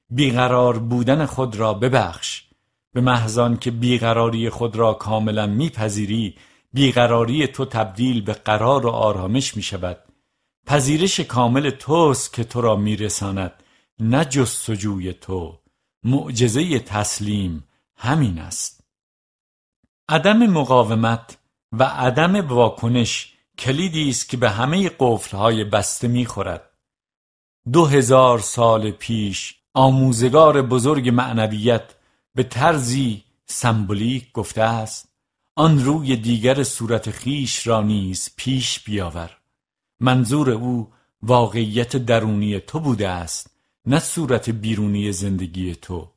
بیقرار 0.10 0.80
بودن 0.80 1.26
خود 1.26 1.56
را 1.56 1.74
ببخش. 1.74 2.44
به 2.94 3.02
محضان 3.02 3.58
که 3.58 3.72
بیقراری 3.72 4.50
خود 4.50 4.76
را 4.76 4.94
کاملا 4.94 5.48
میپذیری 5.48 6.36
بیقراری 6.74 7.48
تو 7.48 7.66
تبدیل 7.66 8.22
به 8.22 8.34
قرار 8.34 8.86
و 8.86 8.90
آرامش 8.90 9.58
می 9.58 9.64
شود 9.64 9.98
پذیرش 10.66 11.20
کامل 11.20 11.70
توست 11.70 12.34
که 12.34 12.44
تو 12.44 12.62
را 12.62 12.76
میرساند 12.76 13.64
نه 14.00 14.26
جستجوی 14.26 15.14
تو. 15.14 15.60
معجزه 16.04 16.80
تسلیم 16.80 17.64
همین 17.96 18.40
است. 18.40 18.84
عدم 20.10 20.38
مقاومت 20.38 21.38
و 21.72 21.84
عدم 21.84 22.48
واکنش 22.48 23.34
کلیدی 23.58 24.10
است 24.10 24.30
که 24.30 24.38
به 24.38 24.50
همه 24.50 24.92
قفلهای 25.00 25.64
بسته 25.64 26.08
می‌خورد. 26.08 26.70
دو 27.74 27.86
هزار 27.86 28.40
سال 28.40 28.92
پیش 28.92 29.59
آموزگار 29.80 30.62
بزرگ 30.62 31.10
معنویت 31.10 31.84
به 32.36 32.44
طرزی 32.44 33.24
سمبولیک 33.46 34.32
گفته 34.32 34.62
است 34.62 35.10
آن 35.56 35.84
روی 35.86 36.16
دیگر 36.16 36.64
صورت 36.64 37.12
خیش 37.12 37.68
را 37.68 37.82
نیز 37.82 38.30
پیش 38.36 38.80
بیاور. 38.80 39.38
منظور 40.00 40.52
او 40.52 40.88
واقعیت 41.22 41.98
درونی 41.98 42.60
تو 42.60 42.80
بوده 42.80 43.10
است 43.10 43.52
نه 43.86 44.00
صورت 44.00 44.50
بیرونی 44.50 45.12
زندگی 45.12 45.76
تو. 45.76 46.10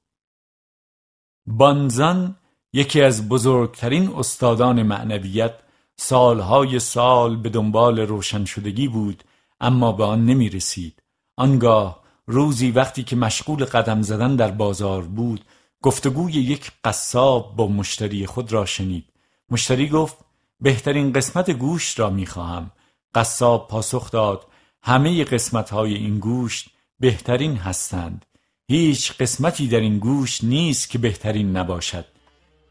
بانزان 1.47 2.37
یکی 2.73 3.03
از 3.03 3.29
بزرگترین 3.29 4.15
استادان 4.17 4.83
معنویت 4.83 5.55
سالهای 5.97 6.79
سال 6.79 7.37
به 7.37 7.49
دنبال 7.49 7.99
روشن 7.99 8.45
شدگی 8.45 8.89
بود 8.89 9.25
اما 9.61 9.93
به 9.93 10.05
آن 10.05 10.25
نمی 10.25 10.49
رسید 10.49 11.03
آنگاه 11.37 12.02
روزی 12.33 12.71
وقتی 12.71 13.03
که 13.03 13.17
مشغول 13.17 13.65
قدم 13.65 14.03
زدن 14.03 14.37
در 14.37 14.51
بازار 14.51 15.03
بود 15.03 15.45
گفتگوی 15.83 16.33
یک 16.33 16.73
قصاب 16.85 17.57
با 17.57 17.67
مشتری 17.69 18.27
خود 18.27 18.53
را 18.53 18.67
شنید. 18.67 19.05
مشتری 19.51 19.89
گفت 19.89 20.17
بهترین 20.61 21.13
قسمت 21.13 21.51
گوشت 21.51 22.01
را 22.01 22.11
می 22.11 22.27
خواهم. 22.27 22.71
قصاب 23.15 23.69
پاسخ 23.69 24.11
داد 24.11 24.47
همه 24.83 25.25
قسمت 25.25 25.71
های 25.71 25.95
این 25.95 26.19
گوشت 26.19 26.69
بهترین 27.01 27.57
هستند. 27.57 28.25
هیچ 28.69 29.13
قسمتی 29.13 29.69
در 29.69 29.81
این 29.81 29.99
گوشت 29.99 30.45
نیست 30.45 30.91
که 30.91 30.99
بهترین 30.99 31.57
نباشد. 31.57 32.05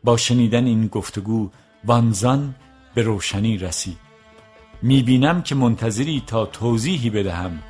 با 0.04 0.17
شنیدن 0.17 0.65
این 0.65 0.88
گفتگو 0.88 1.50
وانزان 1.86 2.56
به 2.95 3.02
روشنی 3.02 3.58
رسید. 3.58 3.97
می‌بینم 4.82 5.41
که 5.41 5.56
منتظری 5.56 6.24
تا 6.28 6.45
توضیحی 6.45 7.10
بدهم. 7.10 7.63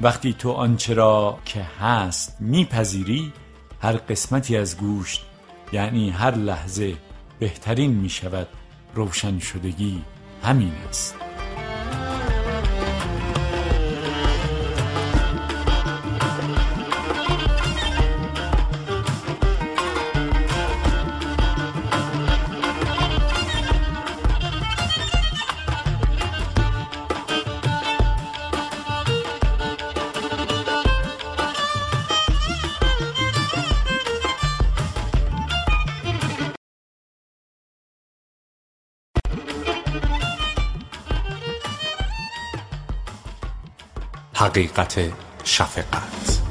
وقتی 0.00 0.32
تو 0.32 0.50
آنچه 0.52 0.94
را 0.94 1.38
که 1.44 1.62
هست 1.62 2.36
میپذیری 2.40 3.32
هر 3.82 3.92
قسمتی 3.92 4.56
از 4.56 4.76
گوشت 4.76 5.26
یعنی 5.72 6.10
هر 6.10 6.34
لحظه 6.34 6.96
بهترین 7.38 7.90
می‌شود 7.90 8.48
روشن 8.94 9.38
شدگی 9.38 10.02
همین 10.42 10.72
است. 10.88 11.33
حقیقت 44.44 45.12
شفقت. 45.44 46.42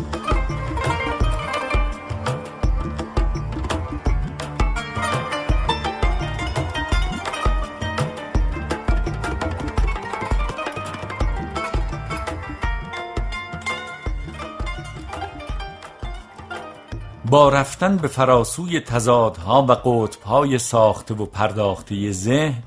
با 17.25 17.49
رفتن 17.49 17.97
به 17.97 18.07
فراسوی 18.07 18.79
تضادها 18.79 19.65
و 19.65 19.71
قطبهای 19.71 20.59
ساخته 20.59 21.13
و 21.13 21.25
پرداخته 21.25 22.11
ذهن 22.11 22.63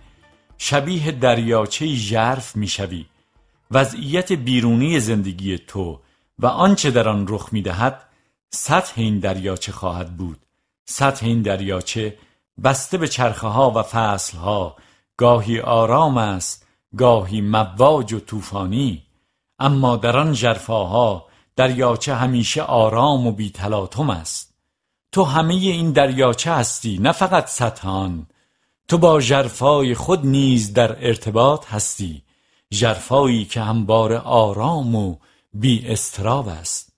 شبیه 0.59 1.11
دریاچه 1.11 1.87
ژرف 1.87 2.57
می‌شوی. 2.57 3.07
وضعیت 3.71 4.33
بیرونی 4.33 5.01
زندگی 5.01 5.59
تو 5.59 6.01
و 6.39 6.47
آنچه 6.47 6.91
در 6.91 7.09
آن 7.09 7.27
رخ 7.29 7.49
می‌دهد 7.53 8.03
سطح 8.51 8.93
این 8.97 9.19
دریاچه 9.19 9.73
خواهد 9.73 10.17
بود. 10.17 10.39
سطح 10.85 11.27
این 11.27 11.43
دریاچه 11.43 12.19
بسته 12.65 12.99
به 12.99 13.09
چرخه 13.09 13.47
ها 13.47 13.71
و 13.71 13.83
فصل 13.83 14.39
ها 14.39 14.77
گاهی 15.17 15.61
آرام 15.61 16.19
است 16.19 16.67
گاهی 16.97 17.41
مواج 17.41 18.13
و 18.13 18.21
طوفانی. 18.21 19.03
اما 19.59 19.97
در 19.97 20.17
آن 20.17 20.33
جرفاها 20.33 21.27
دریاچه 21.57 22.15
همیشه 22.15 22.63
آرام 22.63 23.27
و 23.27 23.33
بی 23.33 23.51
تلاطم 23.51 24.11
است. 24.11 24.55
تو 25.13 25.25
همه 25.25 25.55
این 25.55 25.93
دریاچه 25.93 26.53
هستی 26.53 26.99
نه 26.99 27.13
فقط 27.13 27.47
سطح 27.47 27.89
آن. 27.89 28.27
تو 28.89 28.99
با 28.99 29.21
جرفای 29.21 29.95
خود 29.95 30.27
نیز 30.27 30.73
در 30.73 31.07
ارتباط 31.07 31.67
هستی. 31.67 32.23
جرفایی 32.71 33.45
که 33.45 33.61
همبار 33.61 34.15
آرام 34.15 34.95
و 34.95 35.17
بی 35.53 35.87
استراب 35.89 36.49
است. 36.49 36.93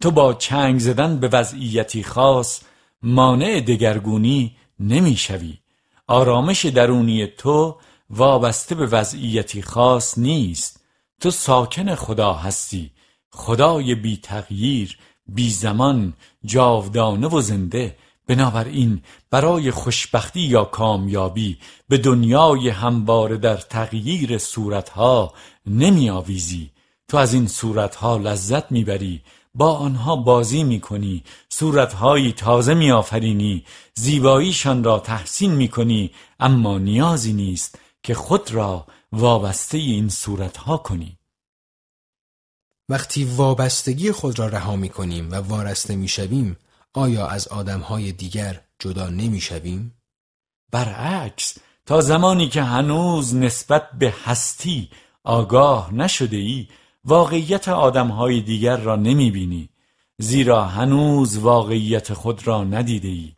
تو 0.00 0.10
با 0.10 0.34
چنگ 0.34 0.78
زدن 0.80 1.20
به 1.20 1.28
وضعیتی 1.28 2.02
خاص 2.02 2.60
مانع 3.02 3.60
دگرگونی 3.60 4.56
نمی‌شوی 4.80 5.58
آرامش 6.06 6.66
درونی 6.66 7.26
تو 7.26 7.76
وابسته 8.10 8.74
به 8.74 8.86
وضعیتی 8.86 9.62
خاص 9.62 10.18
نیست. 10.18 10.80
تو 11.20 11.30
ساکن 11.30 11.94
خدا 11.94 12.32
هستی. 12.32 12.90
خدای 13.30 13.94
بی 13.94 14.16
تغییر 14.16 14.98
بی 15.26 15.50
زمان 15.50 16.12
جاودانه 16.44 17.26
و 17.26 17.40
زنده. 17.40 17.96
بنابراین 18.32 19.02
برای 19.30 19.70
خوشبختی 19.70 20.40
یا 20.40 20.64
کامیابی 20.64 21.58
به 21.88 21.98
دنیای 21.98 22.68
همواره 22.68 23.36
در 23.36 23.56
تغییر 23.56 24.38
صورتها 24.38 25.32
نمی 25.66 26.10
آویزی 26.10 26.70
تو 27.08 27.16
از 27.16 27.34
این 27.34 27.46
صورتها 27.46 28.16
لذت 28.16 28.72
می‌بری 28.72 29.22
با 29.54 29.76
آنها 29.76 30.16
بازی 30.16 30.64
می‌کنی 30.64 31.24
صورتهایی 31.48 32.32
تازه 32.32 32.74
میآفرینی 32.74 33.64
زیباییشان 33.94 34.84
را 34.84 34.98
تحسین 34.98 35.52
می‌کنی 35.52 36.10
اما 36.40 36.78
نیازی 36.78 37.32
نیست 37.32 37.78
که 38.02 38.14
خود 38.14 38.50
را 38.50 38.86
وابسته 39.12 39.78
این 39.78 40.08
صورتها 40.08 40.76
کنی. 40.76 41.18
وقتی 42.88 43.24
وابستگی 43.24 44.12
خود 44.12 44.38
را 44.38 44.46
رها 44.46 44.76
می 44.76 44.88
کنیم 44.88 45.30
و 45.30 45.34
وارسته 45.34 45.96
می 45.96 46.08
شویم 46.08 46.56
آیا 46.94 47.26
از 47.26 47.48
آدمهای 47.48 48.12
دیگر 48.12 48.60
جدا 48.78 49.08
نمی‌شویم؟ 49.08 49.94
برعکس 50.70 51.58
تا 51.86 52.00
زمانی 52.00 52.48
که 52.48 52.62
هنوز 52.62 53.34
نسبت 53.34 53.90
به 53.98 54.14
هستی 54.24 54.90
آگاه 55.24 55.94
نشده 55.94 56.36
ای 56.36 56.68
واقعیت 57.04 57.68
آدمهای 57.68 58.40
دیگر 58.40 58.76
را 58.76 58.96
نمی 58.96 59.30
بینی 59.30 59.68
زیرا 60.18 60.64
هنوز 60.64 61.38
واقعیت 61.38 62.12
خود 62.12 62.46
را 62.46 62.64
ندیده 62.64 63.08
ای 63.08 63.32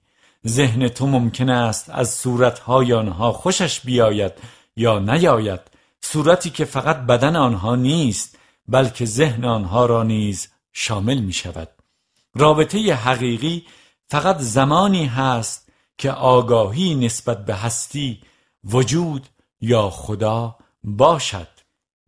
ذهن 0.46 0.88
تو 0.88 1.06
ممکن 1.06 1.50
است 1.50 1.90
از 1.90 2.10
صورتهای 2.10 2.92
آنها 2.92 3.32
خوشش 3.32 3.80
بیاید 3.80 4.32
یا 4.76 4.98
نیاید. 4.98 5.60
صورتی 6.00 6.50
که 6.50 6.64
فقط 6.64 6.96
بدن 6.96 7.36
آنها 7.36 7.76
نیست 7.76 8.38
بلکه 8.68 9.04
ذهن 9.04 9.44
آنها 9.44 9.86
را 9.86 10.02
نیز 10.02 10.48
شامل 10.72 11.18
می 11.18 11.32
شود 11.32 11.68
رابطه 12.34 12.94
حقیقی 12.94 13.66
فقط 14.08 14.38
زمانی 14.38 15.06
هست 15.06 15.72
که 15.98 16.10
آگاهی 16.10 16.94
نسبت 16.94 17.44
به 17.44 17.54
هستی 17.54 18.20
وجود 18.64 19.28
یا 19.60 19.90
خدا 19.90 20.56
باشد. 20.84 21.48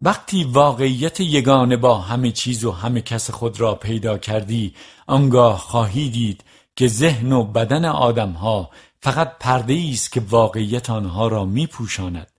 وقتی 0.01 0.45
واقعیت 0.45 1.21
یگانه 1.21 1.77
با 1.77 1.99
همه 1.99 2.33
چیز 2.33 2.65
و 2.65 2.73
همه 2.73 3.01
کس 3.01 3.31
خود 3.31 3.61
را 3.61 3.75
پیدا 3.75 4.19
کردی 4.19 4.75
آنگاه 5.07 5.59
خواهی 5.59 6.11
دید 6.11 6.45
که 6.77 6.89
ذهن 6.89 7.33
و 7.33 7.45
بدن 7.45 7.85
آدمها 7.85 8.71
فقط 9.01 9.39
پرده 9.41 9.89
است 9.93 10.13
که 10.13 10.21
واقعیت 10.21 10.91
آنها 10.91 11.29
را 11.29 11.45
می 11.45 11.67
پوشاند 11.67 12.33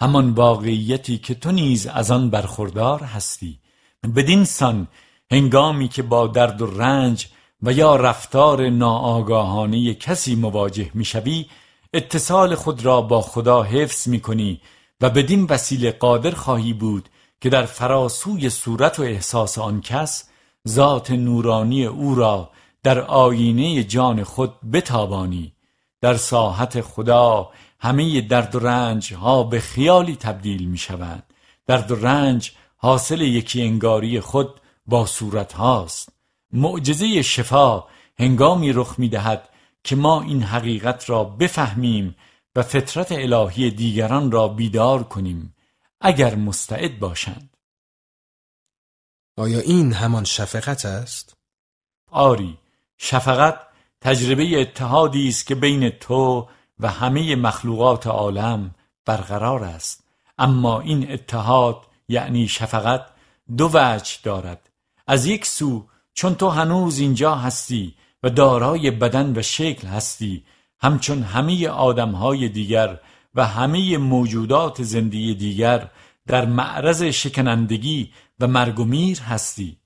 همان 0.00 0.30
واقعیتی 0.30 1.18
که 1.18 1.34
تو 1.34 1.52
نیز 1.52 1.86
از 1.86 2.10
آن 2.10 2.30
برخوردار 2.30 3.02
هستی. 3.02 3.60
بدین 4.16 4.44
سان 4.44 4.88
هنگامی 5.30 5.88
که 5.88 6.02
با 6.02 6.26
درد 6.26 6.62
و 6.62 6.66
رنج 6.66 7.28
و 7.62 7.72
یا 7.72 7.96
رفتار 7.96 8.68
ناآگاهانه 8.68 9.94
کسی 9.94 10.34
مواجه 10.34 10.90
می‌شوی 10.94 11.46
اتصال 11.94 12.54
خود 12.54 12.84
را 12.84 13.02
با 13.02 13.22
خدا 13.22 13.62
حفظ 13.62 14.08
می 14.08 14.20
کنی 14.20 14.60
و 15.00 15.10
بدین 15.10 15.46
وسیله 15.50 15.90
قادر 15.90 16.30
خواهی 16.30 16.72
بود 16.72 17.08
که 17.40 17.50
در 17.50 17.64
فراسوی 17.64 18.50
صورت 18.50 18.98
و 18.98 19.02
احساس 19.02 19.58
آن 19.58 19.80
کس 19.80 20.28
ذات 20.68 21.10
نورانی 21.10 21.84
او 21.86 22.14
را 22.14 22.50
در 22.82 23.00
آینه 23.00 23.84
جان 23.84 24.24
خود 24.24 24.54
بتابانی. 24.72 25.52
در 26.00 26.14
ساحت 26.14 26.80
خدا 26.80 27.50
همه 27.80 28.20
درد 28.20 28.54
و 28.54 28.58
رنج 28.58 29.14
ها 29.14 29.42
به 29.42 29.60
خیالی 29.60 30.16
تبدیل 30.16 30.68
می 30.68 30.78
شوند 30.78 31.22
درد 31.66 31.90
و 31.90 31.94
رنج 31.94 32.52
حاصل 32.76 33.20
یکی 33.20 33.62
انگاری 33.62 34.20
خود 34.20 34.59
با 34.90 35.06
صورت 35.06 35.52
هاست. 35.52 36.08
معجزه 36.52 37.22
شفا 37.22 37.84
هنگامی 38.18 38.72
رخ 38.72 38.98
می 38.98 39.08
دهد 39.08 39.48
که 39.84 39.96
ما 39.96 40.22
این 40.22 40.42
حقیقت 40.42 41.10
را 41.10 41.24
بفهمیم 41.24 42.16
و 42.56 42.62
فطرت 42.62 43.12
الهی 43.12 43.70
دیگران 43.70 44.30
را 44.30 44.48
بیدار 44.48 45.02
کنیم 45.02 45.54
اگر 46.00 46.34
مستعد 46.34 46.98
باشند. 46.98 47.56
آیا 49.36 49.60
این 49.60 49.92
همان 49.92 50.24
شفقت 50.24 50.84
است؟ 50.84 51.36
آری 52.10 52.58
شفقت 52.98 53.60
تجربه 54.00 54.60
اتحادی 54.60 55.28
است 55.28 55.46
که 55.46 55.54
بین 55.54 55.90
تو 55.90 56.48
و 56.80 56.88
همه 56.88 57.36
مخلوقات 57.36 58.06
عالم 58.06 58.74
برقرار 59.04 59.64
است. 59.64 60.04
اما 60.38 60.80
این 60.80 61.12
اتحاد 61.12 61.86
یعنی 62.08 62.48
شفقت 62.48 63.06
دو 63.56 63.70
وجه 63.74 64.18
دارد. 64.22 64.69
از 65.10 65.26
یک 65.26 65.46
سو 65.46 65.86
چون 66.14 66.34
تو 66.34 66.48
هنوز 66.48 66.98
اینجا 66.98 67.34
هستی 67.34 67.94
و 68.22 68.30
دارای 68.30 68.90
بدن 68.90 69.32
و 69.36 69.42
شکل 69.42 69.88
هستی 69.88 70.44
همچون 70.80 71.22
همه 71.22 71.68
آدمهای 71.68 72.48
دیگر 72.48 73.00
و 73.34 73.46
همه 73.46 73.98
موجودات 73.98 74.82
زندگی 74.82 75.34
دیگر 75.34 75.90
در 76.26 76.46
معرض 76.46 77.02
شکنندگی 77.02 78.12
و 78.40 78.46
مرگ 78.46 78.80
و 78.80 78.84
میر 78.84 79.20
هستی. 79.20 79.76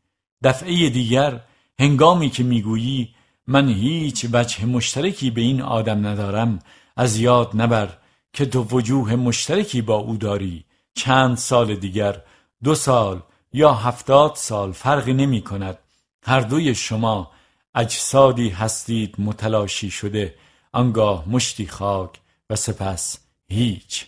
دفعه 0.43 0.89
دیگر 0.89 1.41
هنگامی 1.79 2.31
که 2.31 2.43
می‌گویی 2.43 3.15
من 3.47 3.69
هیچ 3.69 4.27
وجه 4.33 4.65
مشترکی 4.65 5.31
به 5.31 5.41
این 5.41 5.63
آدم 5.63 6.07
ندارم 6.07 6.59
از 6.97 7.19
یاد 7.19 7.51
نبر 7.55 7.89
که 8.33 8.47
تو 8.47 8.63
وجوه 8.63 9.17
مشترکی 9.17 9.83
با 9.83 9.95
او 9.95 10.17
داری. 10.17 10.65
چند 10.95 11.37
سال 11.37 11.75
دیگر؟ 11.75 12.23
دو 12.65 12.75
سال. 12.75 13.23
یا 13.57 13.75
هفتاد 13.75 14.35
سال 14.35 14.73
فرقی 14.73 15.13
نمی 15.13 15.41
کند. 15.41 15.79
هر 16.23 16.41
دوی 16.41 16.75
شما 16.75 17.31
اجسادی 17.75 18.49
هستید 18.49 19.15
متلاشی 19.19 19.91
شده 19.91 20.35
آنگاه 20.73 21.29
مشتی 21.29 21.67
خاک 21.67 22.11
و 22.51 22.57
سپس 22.57 23.19
هیچ. 23.49 24.07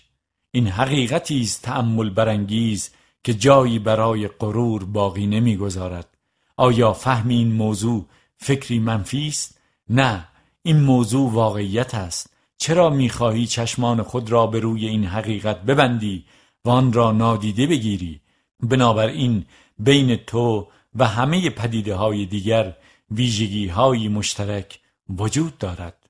این 0.51 0.67
حقیقتی 0.67 1.41
است 1.41 1.63
تأمل 1.63 2.11
برانگیز 2.11 2.91
که 3.25 3.35
جایی 3.35 3.79
برای 3.79 4.29
غرور 4.29 4.85
باقی 4.85 5.27
نمی‌گذارد 5.27 6.17
آیا 6.57 6.93
فهم 6.93 7.29
این 7.29 7.53
موضوع 7.53 8.07
فکری 8.37 8.79
منفی 8.79 9.29
است؟ 9.29 9.59
نه 9.91 10.29
این 10.63 10.81
موضوع 10.81 11.33
واقعیت 11.33 11.95
است. 11.95 12.31
چرا 12.59 12.91
می‌خواهی 12.91 13.47
چشمان 13.47 14.03
خود 14.03 14.31
را 14.31 14.47
به 14.47 14.61
روی 14.61 14.87
این 14.87 15.05
حقیقت 15.05 15.63
ببندی 15.63 16.25
و 16.65 16.71
آن 16.71 16.93
را 16.93 17.13
نادیده 17.13 17.67
بگیری؟ 17.67 18.21
بنابراین 18.61 19.45
بین 19.79 20.17
تو 20.17 20.69
و 20.95 21.07
همه 21.07 21.51
پدیده 21.51 21.95
های 21.95 22.27
دیگر 22.27 22.77
ویژگی 23.11 23.69
های 23.69 24.09
مشترک 24.09 24.81
وجود 25.09 25.59
دارد. 25.59 26.07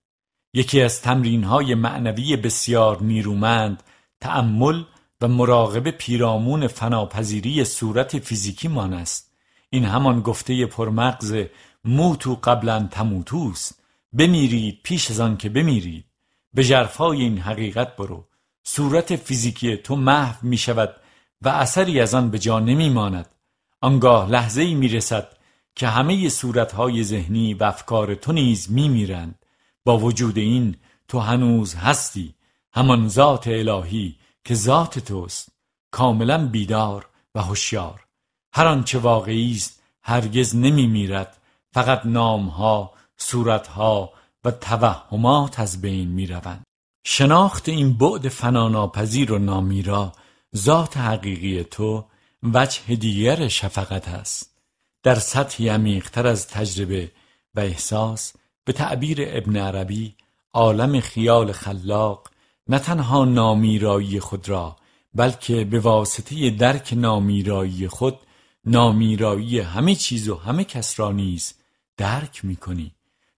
یکی 0.55 0.83
از 0.83 1.03
تمرین 1.03 1.45
های 1.45 1.75
معنوی 1.75 2.37
بسیار 2.37 3.03
نیرومند 3.03 3.83
تأمل 4.21 4.85
و 5.21 5.29
مراقبه 5.29 5.91
پیرامون 5.91 6.67
فناپذیری 6.67 7.65
صورت 7.65 8.19
فیزیکی 8.19 8.69
مان 8.69 8.93
است. 8.93 9.33
این 9.71 9.85
همان 9.85 10.21
گفته 10.21 10.67
پرمغز 10.67 11.45
موتو 11.85 12.35
قبلا 12.35 12.89
تموتوست 12.91 13.83
بمیرید 14.13 14.81
پیش 14.83 15.11
از 15.11 15.21
آن 15.21 15.37
که 15.37 15.49
بمیرید. 15.49 16.05
به 16.55 16.65
جرفای 16.65 17.23
این 17.23 17.39
حقیقت 17.39 17.97
برو. 17.97 18.29
صورت 18.63 19.17
فیزیکی 19.17 19.77
تو 19.77 19.97
محو 19.97 20.47
می 20.47 20.59
شود 20.59 20.97
و 21.42 21.49
اثری 21.49 22.01
از 22.01 22.14
آن 22.14 22.31
به 22.31 22.38
جا 22.38 22.61
نمی 22.61 22.88
ماند 22.88 23.35
آنگاه 23.81 24.31
لحظه 24.31 24.62
ای 24.62 24.75
می 24.75 24.88
رسد 24.88 25.37
که 25.75 25.88
همه 25.88 26.29
صورتهای 26.29 27.05
ذهنی 27.05 27.55
و 27.55 27.64
افکار 27.64 28.14
تو 28.14 28.33
نیز 28.33 28.70
می 28.70 28.88
میرند 28.88 29.44
با 29.85 29.99
وجود 29.99 30.38
این 30.38 30.77
تو 31.09 31.18
هنوز 31.18 31.75
هستی 31.75 32.35
همان 32.72 33.09
ذات 33.09 33.49
الهی 33.49 34.16
که 34.44 34.55
ذات 34.55 34.99
توست. 34.99 35.49
کاملا 35.90 36.49
بیدار 36.49 37.09
و 37.35 37.42
هوشیار. 37.42 38.05
هر 38.53 38.66
آنچه 38.66 38.99
واقعی 38.99 39.53
است 39.53 39.83
هرگز 40.03 40.57
نمی 40.57 40.87
میرد 40.87 41.37
فقط 41.72 42.01
نامها 42.05 42.92
صورتها 43.16 44.12
و 44.44 44.51
توهمات 44.51 45.61
از 45.61 45.81
بین 45.81 46.09
می 46.09 46.27
روند. 46.27 46.62
شناخت 47.07 47.68
این 47.68 47.99
بعد 47.99 48.29
فناناپذیر 48.29 49.33
و 49.33 49.38
نامیرا 49.38 50.12
ذات 50.57 50.97
حقیقی 50.97 51.64
تو 51.64 52.05
وجه 52.42 52.97
دیگر 52.97 53.49
شفقت 53.49 54.09
است. 54.09 54.57
در 55.03 55.14
سطحی 55.14 55.69
عمیقتر 55.69 56.27
از 56.27 56.49
تجربه 56.49 57.11
و 57.55 57.61
احساس 57.61 58.33
به 58.64 58.73
تعبیر 58.73 59.19
ابن 59.21 59.57
عربی 59.57 60.14
عالم 60.53 61.01
خیال 61.01 61.53
خلاق 61.53 62.31
نه 62.69 62.79
تنها 62.79 63.25
نامیرایی 63.25 64.21
خود 64.21 64.49
را 64.49 64.77
بلکه 65.14 65.64
به 65.64 65.81
واسطه 65.81 66.51
درک 66.51 66.92
نامیرایی 66.97 67.88
خود 67.88 68.19
نامیرایی 68.64 69.61
همه 69.61 69.95
چیز 69.95 70.29
و 70.29 70.35
همه 70.35 70.64
کس 70.64 71.01
را 71.01 71.12
نیز 71.12 71.55
درک 71.97 72.45
می 72.45 72.57
کنی 72.57 72.92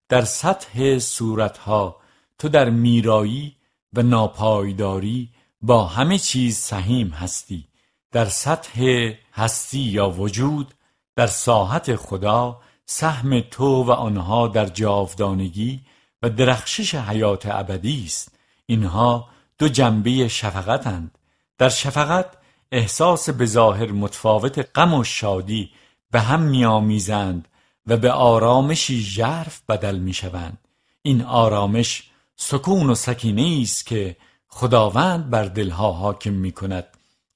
در 0.08 0.24
سطح 0.24 0.98
صورتها 0.98 1.96
تو 2.38 2.48
در 2.48 2.70
میرایی 2.70 3.56
و 3.92 4.02
ناپایداری 4.02 5.30
با 5.60 5.84
همه 5.84 6.18
چیز 6.18 6.56
سهیم 6.56 7.08
هستی. 7.08 7.68
در 8.12 8.24
سطح 8.24 9.10
هستی 9.34 9.78
یا 9.78 10.10
وجود 10.10 10.74
در 11.16 11.26
ساحت 11.26 11.96
خدا 11.96 12.60
سهم 12.86 13.40
تو 13.40 13.84
و 13.84 13.90
آنها 13.90 14.48
در 14.48 14.66
جاودانگی 14.66 15.80
و 16.22 16.30
درخشش 16.30 16.94
حیات 16.94 17.46
ابدی 17.46 18.04
است. 18.06 18.32
اینها 18.66 19.28
دو 19.58 19.68
جنبه 19.68 20.28
شفقتند. 20.28 21.18
در 21.58 21.68
شفقت 21.68 22.26
احساس 22.72 23.30
به 23.30 23.46
ظاهر 23.46 23.92
متفاوت 23.92 24.68
غم 24.74 24.94
و 24.94 25.04
شادی 25.04 25.70
به 26.10 26.20
هم 26.20 26.40
میآمیزند 26.42 27.48
و 27.86 27.96
به 27.96 28.12
آرامشی 28.12 29.00
ژرف 29.00 29.60
بدل 29.68 29.98
می‌شوند. 29.98 30.58
این 31.02 31.22
آرامش 31.22 32.10
سکون 32.36 32.90
و 32.90 32.94
سکینه 32.94 33.60
است 33.62 33.86
که 33.86 34.16
خداوند 34.48 35.30
بر 35.30 35.44
دلها 35.44 35.92
حاکم 35.92 36.32
می 36.32 36.52
کند 36.52 36.86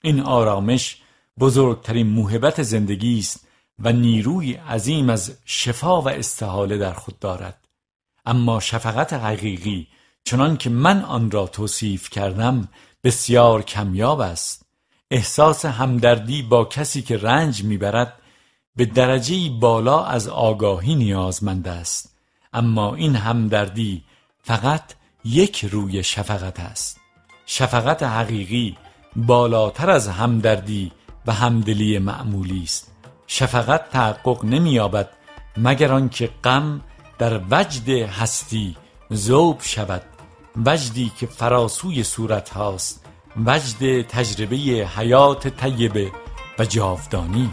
این 0.02 0.20
آرامش 0.20 1.02
بزرگترین 1.38 2.06
موهبت 2.06 2.62
زندگی 2.62 3.18
است 3.18 3.48
و 3.78 3.92
نیروی 3.92 4.52
عظیم 4.52 5.10
از 5.10 5.32
شفا 5.44 6.02
و 6.02 6.08
استحاله 6.08 6.78
در 6.78 6.92
خود 6.92 7.18
دارد. 7.18 7.68
اما 8.26 8.60
شفقت 8.60 9.12
حقیقی 9.12 9.88
چنان 10.24 10.56
که 10.56 10.70
من 10.70 11.02
آن 11.02 11.30
را 11.30 11.46
توصیف 11.46 12.10
کردم 12.10 12.68
بسیار 13.04 13.62
کمیاب 13.62 14.20
است. 14.20 14.66
احساس 15.10 15.64
همدردی 15.64 16.42
با 16.42 16.64
کسی 16.64 17.02
که 17.02 17.16
رنج 17.16 17.64
می‌برد 17.64 18.18
به 18.76 18.84
درجه 18.84 19.50
بالا 19.60 20.04
از 20.04 20.28
آگاهی 20.28 20.94
نیازمند 20.94 21.68
است. 21.68 22.16
اما 22.52 22.94
این 22.94 23.16
همدردی 23.16 24.04
فقط 24.42 24.94
یک 25.24 25.64
روی 25.64 26.04
شفقت 26.04 26.60
است. 26.60 27.01
شفقت 27.46 28.02
حقیقی 28.02 28.76
بالاتر 29.16 29.90
از 29.90 30.08
همدردی 30.08 30.92
و 31.26 31.32
همدلی 31.32 31.98
معمولی 31.98 32.62
است. 32.62 32.92
شفقت 33.26 33.90
تحقق 33.90 34.44
نمییابد 34.44 35.08
مگر 35.56 35.92
آنکه 35.92 36.30
غم 36.44 36.80
در 37.18 37.40
وجد 37.50 37.88
هستی 37.88 38.76
ذوب 39.12 39.58
شود. 39.62 40.02
وجدی 40.66 41.12
که 41.18 41.26
فراسوی 41.26 42.04
صورت 42.04 42.50
هاست 42.50 43.06
وجد 43.46 44.02
تجربه 44.02 44.56
حیات 44.96 45.48
طیبه 45.48 46.12
و 46.58 46.64
جاودانی. 46.64 47.50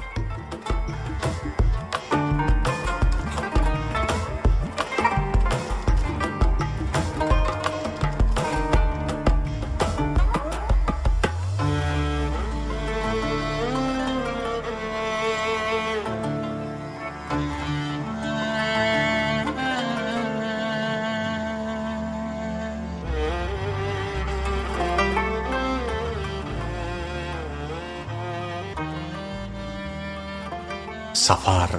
سفر 31.29 31.69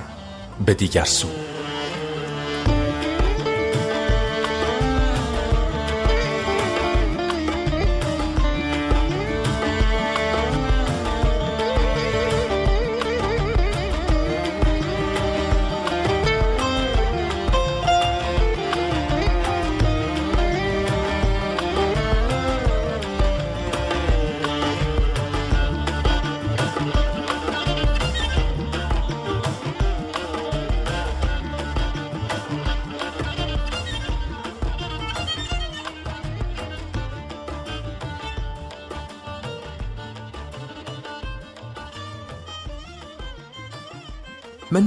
به 0.66 0.74
دیگر 0.74 1.04
سو. 1.04 1.28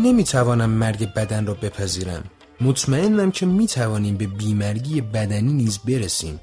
نمی‌توانم 0.04 0.70
مرگ 0.70 1.14
بدن 1.14 1.46
را 1.46 1.54
بپذیرم. 1.54 2.24
مطمئنم 2.62 3.32
که 3.32 3.46
می‌توانیم 3.46 4.18
به 4.18 4.28
بیمرگی 4.28 5.02
بدنی 5.02 5.54
نیز 5.54 5.80
برسیم. 5.80 6.40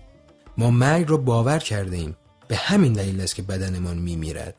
ما 0.58 0.70
مرگ 0.70 1.10
را 1.10 1.16
باور 1.16 1.58
کرده 1.58 1.96
ایم. 1.96 2.16
به 2.48 2.56
همین 2.56 2.92
دلیل 2.92 3.20
است 3.20 3.34
که 3.34 3.42
بدنمان 3.42 3.98
میمیرد. 3.98 4.54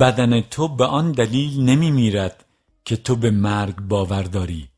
بدن 0.00 0.40
تو 0.40 0.68
به 0.68 0.84
آن 0.84 1.12
دلیل 1.12 1.60
نمی 1.60 1.90
میرد 1.90 2.44
که 2.84 2.96
تو 2.96 3.16
به 3.16 3.30
مرگ 3.30 3.80
باور 3.80 4.22
داری. 4.22 4.68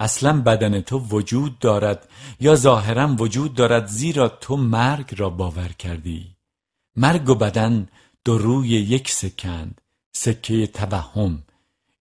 اصلا 0.00 0.42
بدن 0.42 0.80
تو 0.80 0.98
وجود 0.98 1.58
دارد 1.58 2.08
یا 2.40 2.54
ظاهرا 2.54 3.16
وجود 3.18 3.54
دارد 3.54 3.86
زیرا 3.86 4.28
تو 4.28 4.56
مرگ 4.56 5.14
را 5.16 5.30
باور 5.30 5.68
کردی. 5.68 6.36
مرگ 6.96 7.30
و 7.30 7.34
بدن 7.34 7.88
دو 8.24 8.38
روی 8.38 8.68
یک 8.68 9.10
سکند 9.10 9.80
سکه 10.12 10.66
توهم. 10.66 11.42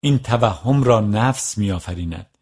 این 0.08 0.20
توهم 0.20 0.84
را 0.84 1.00
نفس 1.00 1.58
میآفریند. 1.58 2.38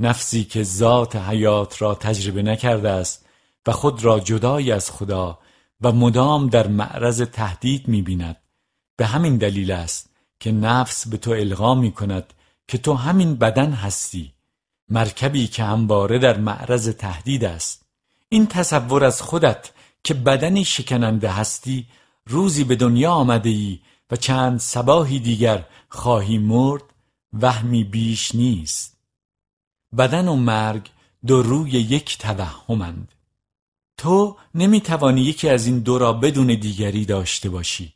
نفسی 0.00 0.44
که 0.44 0.62
ذات 0.62 1.16
حیات 1.16 1.82
را 1.82 1.94
تجربه 1.94 2.42
نکرده 2.42 2.90
است 2.90 3.26
و 3.66 3.72
خود 3.72 4.04
را 4.04 4.20
جدای 4.20 4.72
از 4.72 4.90
خدا 4.90 5.38
و 5.80 5.92
مدام 5.92 6.48
در 6.48 6.66
معرض 6.66 7.22
تهدید 7.22 7.88
می‌بیند. 7.88 8.36
به 8.96 9.06
همین 9.06 9.36
دلیل 9.36 9.72
است 9.72 10.10
که 10.40 10.52
نفس 10.52 11.08
به 11.08 11.16
تو 11.16 11.30
القا 11.30 11.74
می 11.74 11.92
کند 11.92 12.34
که 12.68 12.78
تو 12.78 12.94
همین 12.94 13.34
بدن 13.34 13.72
هستی. 13.72 14.32
مرکبی 14.88 15.46
که 15.46 15.64
همواره 15.64 16.18
در 16.18 16.36
معرض 16.38 16.88
تهدید 16.88 17.44
است. 17.44 17.86
این 18.28 18.46
تصور 18.46 19.04
از 19.04 19.22
خودت 19.22 19.70
که 20.04 20.14
بدنی 20.14 20.64
شکننده 20.64 21.30
هستی 21.30 21.86
روزی 22.26 22.64
به 22.64 22.76
دنیا 22.76 23.12
آمده 23.12 23.50
ای 23.50 23.80
و 24.10 24.16
چند 24.16 24.60
سباهی 24.60 25.18
دیگر 25.18 25.64
خواهی 25.88 26.38
مرد 26.38 26.82
وهمی 27.40 27.84
بیش 27.84 28.34
نیست. 28.34 28.96
بدن 29.98 30.28
و 30.28 30.36
مرگ 30.36 30.90
دو 31.26 31.42
روی 31.42 31.70
یک 31.70 32.18
توهمند. 32.18 33.12
تو 33.96 34.36
نمی‌توانی 34.54 35.20
یکی 35.20 35.48
از 35.48 35.66
این 35.66 35.78
دو 35.78 35.98
را 35.98 36.12
بدون 36.12 36.46
دیگری 36.46 37.04
داشته 37.04 37.48
باشی. 37.48 37.92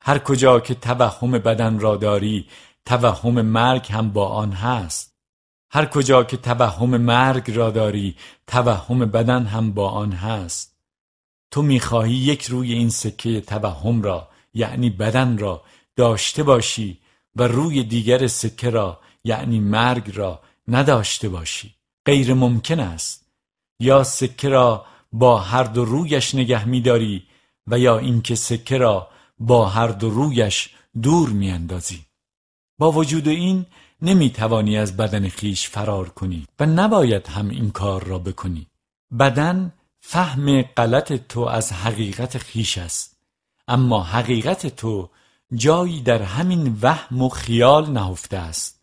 هر 0.00 0.18
کجا 0.18 0.60
که 0.60 0.74
توهم 0.74 1.30
بدن 1.30 1.78
را 1.78 1.96
داری 1.96 2.46
توهم 2.86 3.42
مرگ 3.42 3.92
هم 3.92 4.10
با 4.10 4.28
آن 4.28 4.52
هست. 4.52 5.14
هر 5.70 5.86
کجا 5.86 6.24
که 6.24 6.36
توهم 6.36 6.96
مرگ 6.96 7.50
را 7.50 7.70
داری 7.70 8.16
توهم 8.46 8.98
بدن 8.98 9.46
هم 9.46 9.72
با 9.72 9.90
آن 9.90 10.12
هست. 10.12 10.76
تو 11.50 11.62
می‌خواهی 11.62 12.14
یک 12.14 12.44
روی 12.44 12.72
این 12.72 12.90
سکه 12.90 13.40
توهم 13.40 14.02
را 14.02 14.28
یعنی 14.54 14.90
بدن 14.90 15.38
را 15.38 15.62
داشته 15.96 16.42
باشی 16.42 16.98
و 17.36 17.42
روی 17.42 17.84
دیگر 17.84 18.26
سکه 18.26 18.70
را 18.70 19.00
یعنی 19.24 19.60
مرگ 19.60 20.16
را 20.16 20.40
نداشته 20.68 21.28
باشی. 21.28 21.74
غیر 22.06 22.34
ممکن 22.34 22.80
است. 22.80 23.26
یا 23.80 24.04
سکه 24.04 24.48
را 24.48 24.86
با 25.12 25.38
هر 25.38 25.64
دو 25.64 25.84
رویش 25.84 26.34
نگه 26.34 26.64
میداری 26.68 27.26
و 27.66 27.78
یا 27.78 27.98
اینکه 27.98 28.34
سکه 28.34 28.78
را 28.78 29.08
با 29.38 29.68
هر 29.68 29.88
دو 29.88 30.10
رویش 30.10 30.70
دور 31.02 31.28
میاندازی. 31.28 32.04
با 32.78 32.92
وجود 32.92 33.28
این 33.28 33.66
نمی‌توانی 34.02 34.78
از 34.78 34.96
بدن 34.96 35.28
خیش 35.28 35.68
فرار 35.68 36.08
کنی 36.08 36.46
و 36.60 36.66
نباید 36.66 37.26
هم 37.26 37.48
این 37.48 37.70
کار 37.70 38.04
را 38.04 38.18
بکنی. 38.18 38.66
بدن 39.18 39.72
فهم 40.00 40.62
غلط 40.62 41.12
تو 41.12 41.40
از 41.40 41.72
حقیقت 41.72 42.38
خیش 42.38 42.78
است. 42.78 43.16
اما 43.68 44.02
حقیقت 44.02 44.66
تو 44.66 45.10
جایی 45.54 46.00
در 46.00 46.22
همین 46.22 46.78
وهم 46.82 47.22
و 47.22 47.28
خیال 47.28 47.90
نهفته 47.90 48.36
است. 48.36 48.80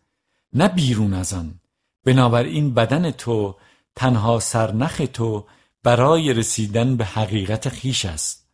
نه 0.53 0.67
بیرون 0.67 1.13
از 1.13 1.33
آن. 1.33 1.59
بنابراین 2.05 2.73
بدن 2.73 3.11
تو 3.11 3.55
تنها 3.95 4.39
سرنخ 4.39 5.01
تو 5.13 5.45
برای 5.83 6.33
رسیدن 6.33 6.97
به 6.97 7.05
حقیقت 7.05 7.69
خیش 7.69 8.05
است. 8.05 8.47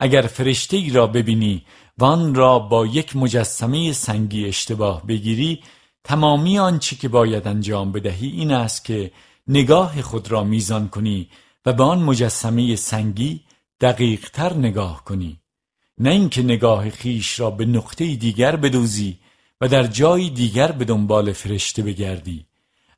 اگر 0.00 0.22
فرشته 0.22 0.76
ای 0.76 0.90
را 0.90 1.06
ببینی 1.06 1.64
و 1.98 2.04
آن 2.04 2.34
را 2.34 2.58
با 2.58 2.86
یک 2.86 3.16
مجسمه 3.16 3.92
سنگی 3.92 4.46
اشتباه 4.46 5.06
بگیری 5.06 5.62
تمامی 6.04 6.58
آنچه 6.58 6.96
که 6.96 7.08
باید 7.08 7.48
انجام 7.48 7.92
بدهی 7.92 8.28
این 8.28 8.52
است 8.52 8.84
که 8.84 9.10
نگاه 9.48 10.02
خود 10.02 10.30
را 10.30 10.44
میزان 10.44 10.88
کنی 10.88 11.28
و 11.66 11.72
به 11.72 11.82
آن 11.82 12.02
مجسمه 12.02 12.76
سنگی 12.76 13.40
دقیقتر 13.80 14.54
نگاه 14.54 15.04
کنی. 15.04 15.41
نه 15.98 16.10
اینکه 16.10 16.42
نگاه 16.42 16.90
خیش 16.90 17.40
را 17.40 17.50
به 17.50 17.66
نقطه 17.66 18.16
دیگر 18.16 18.56
بدوزی 18.56 19.18
و 19.60 19.68
در 19.68 19.86
جایی 19.86 20.30
دیگر 20.30 20.72
به 20.72 20.84
دنبال 20.84 21.32
فرشته 21.32 21.82
بگردی. 21.82 22.46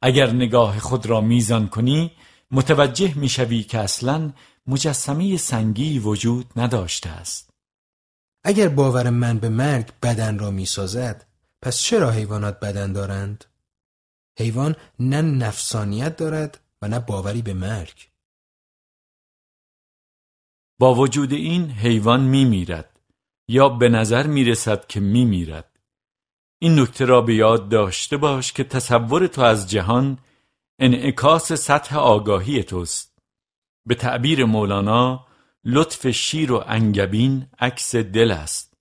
اگر 0.02 0.30
نگاه 0.30 0.78
خود 0.78 1.06
را 1.06 1.20
میزان 1.20 1.68
کنی 1.68 2.10
متوجه 2.50 3.18
می‌شوی 3.18 3.62
که 3.62 3.78
اصلا 3.78 4.32
مجسمه 4.66 5.36
سنگی 5.36 5.98
وجود 5.98 6.46
نداشته 6.56 7.10
است. 7.10 7.50
اگر 8.44 8.68
باور 8.68 9.10
من 9.10 9.38
به 9.38 9.48
مرگ 9.48 9.90
بدن 10.02 10.38
را 10.38 10.50
می‌سازد 10.50 11.26
پس 11.62 11.78
چرا 11.78 12.10
حیوانات 12.10 12.60
بدن 12.60 12.92
دارند؟ 12.92 13.44
حیوان 14.38 14.76
نه 14.98 15.22
نفسانیت 15.22 16.16
دارد 16.16 16.60
و 16.82 16.88
نه 16.88 16.98
باوری 16.98 17.42
به 17.42 17.54
مرگ. 17.54 18.08
با 20.78 20.94
وجود 20.94 21.32
این 21.32 21.70
حیوان 21.70 22.20
می 22.20 22.44
میرد 22.44 23.00
یا 23.48 23.68
به 23.68 23.88
نظر 23.88 24.26
می 24.26 24.44
رسد 24.44 24.86
که 24.86 25.00
می 25.00 25.24
میرد 25.24 25.80
این 26.58 26.80
نکته 26.80 27.04
را 27.04 27.20
به 27.20 27.34
یاد 27.34 27.68
داشته 27.68 28.16
باش 28.16 28.52
که 28.52 28.64
تصور 28.64 29.26
تو 29.26 29.42
از 29.42 29.70
جهان 29.70 30.18
انعکاس 30.78 31.52
سطح 31.52 31.96
آگاهی 31.96 32.62
توست. 32.62 33.18
به 33.86 33.94
تعبیر 33.94 34.44
مولانا 34.44 35.26
لطف 35.64 36.10
شیر 36.10 36.52
و 36.52 36.64
انگبین 36.66 37.46
عکس 37.58 37.96
دل 37.96 38.30
است. 38.30 38.74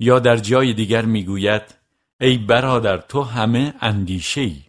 یا 0.00 0.18
در 0.18 0.36
جای 0.36 0.74
دیگر 0.74 1.04
می‌گوید 1.04 1.74
ای 2.20 2.38
برادر 2.38 2.98
تو 2.98 3.22
همه 3.22 3.74
اندیشه 3.80 4.40
ای 4.40 4.62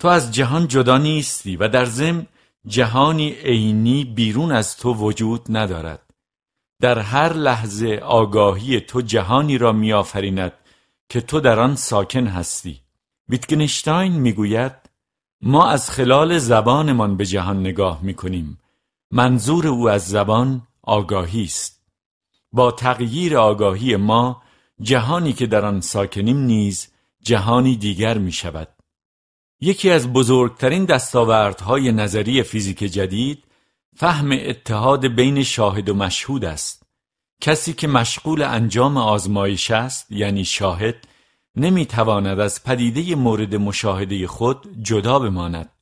تو 0.00 0.08
از 0.08 0.34
جهان 0.34 0.68
جدا 0.68 0.98
نیستی 0.98 1.56
و 1.56 1.68
در 1.68 1.84
ضمن 1.84 2.26
جهانی 2.66 3.30
عینی 3.30 4.04
بیرون 4.04 4.52
از 4.52 4.76
تو 4.76 4.94
وجود 4.94 5.46
ندارد. 5.48 6.10
در 6.80 6.98
هر 6.98 7.32
لحظه 7.32 8.00
آگاهی 8.02 8.80
تو 8.80 9.00
جهانی 9.00 9.58
را 9.58 9.72
میآفریند 9.72 10.52
که 11.08 11.20
تو 11.20 11.40
در 11.40 11.60
آن 11.60 11.76
ساکن 11.76 12.26
هستی. 12.26 12.80
ویتگنشتاین 13.28 14.12
می‌گوید 14.12 14.72
ما 15.42 15.66
از 15.66 15.90
خلال 15.90 16.38
زبانمان 16.38 17.16
به 17.16 17.26
جهان 17.26 17.60
نگاه 17.60 18.02
می‌کنیم. 18.02 18.58
منظور 19.10 19.68
او 19.68 19.90
از 19.90 20.08
زبان 20.08 20.62
آگاهی 20.82 21.44
است. 21.44 21.82
با 22.52 22.70
تغییر 22.70 23.38
آگاهی 23.38 23.96
ما 23.96 24.42
جهانی 24.80 25.32
که 25.32 25.46
در 25.46 25.64
آن 25.64 25.80
ساکنیم 25.80 26.38
نیز 26.38 26.88
جهانی 27.22 27.76
دیگر 27.76 28.18
می 28.18 28.32
شود 28.32 28.68
یکی 29.60 29.90
از 29.90 30.12
بزرگترین 30.12 30.84
دستاوردهای 30.84 31.92
نظری 31.92 32.42
فیزیک 32.42 32.78
جدید 32.78 33.44
فهم 33.96 34.32
اتحاد 34.32 35.06
بین 35.06 35.42
شاهد 35.42 35.88
و 35.88 35.94
مشهود 35.94 36.44
است. 36.44 36.82
کسی 37.40 37.72
که 37.72 37.88
مشغول 37.88 38.42
انجام 38.42 38.96
آزمایش 38.96 39.70
است 39.70 40.12
یعنی 40.12 40.44
شاهد 40.44 40.94
نمی‌تواند 41.56 42.40
از 42.40 42.64
پدیده 42.64 43.14
مورد 43.14 43.54
مشاهده 43.54 44.26
خود 44.26 44.82
جدا 44.82 45.18
بماند. 45.18 45.72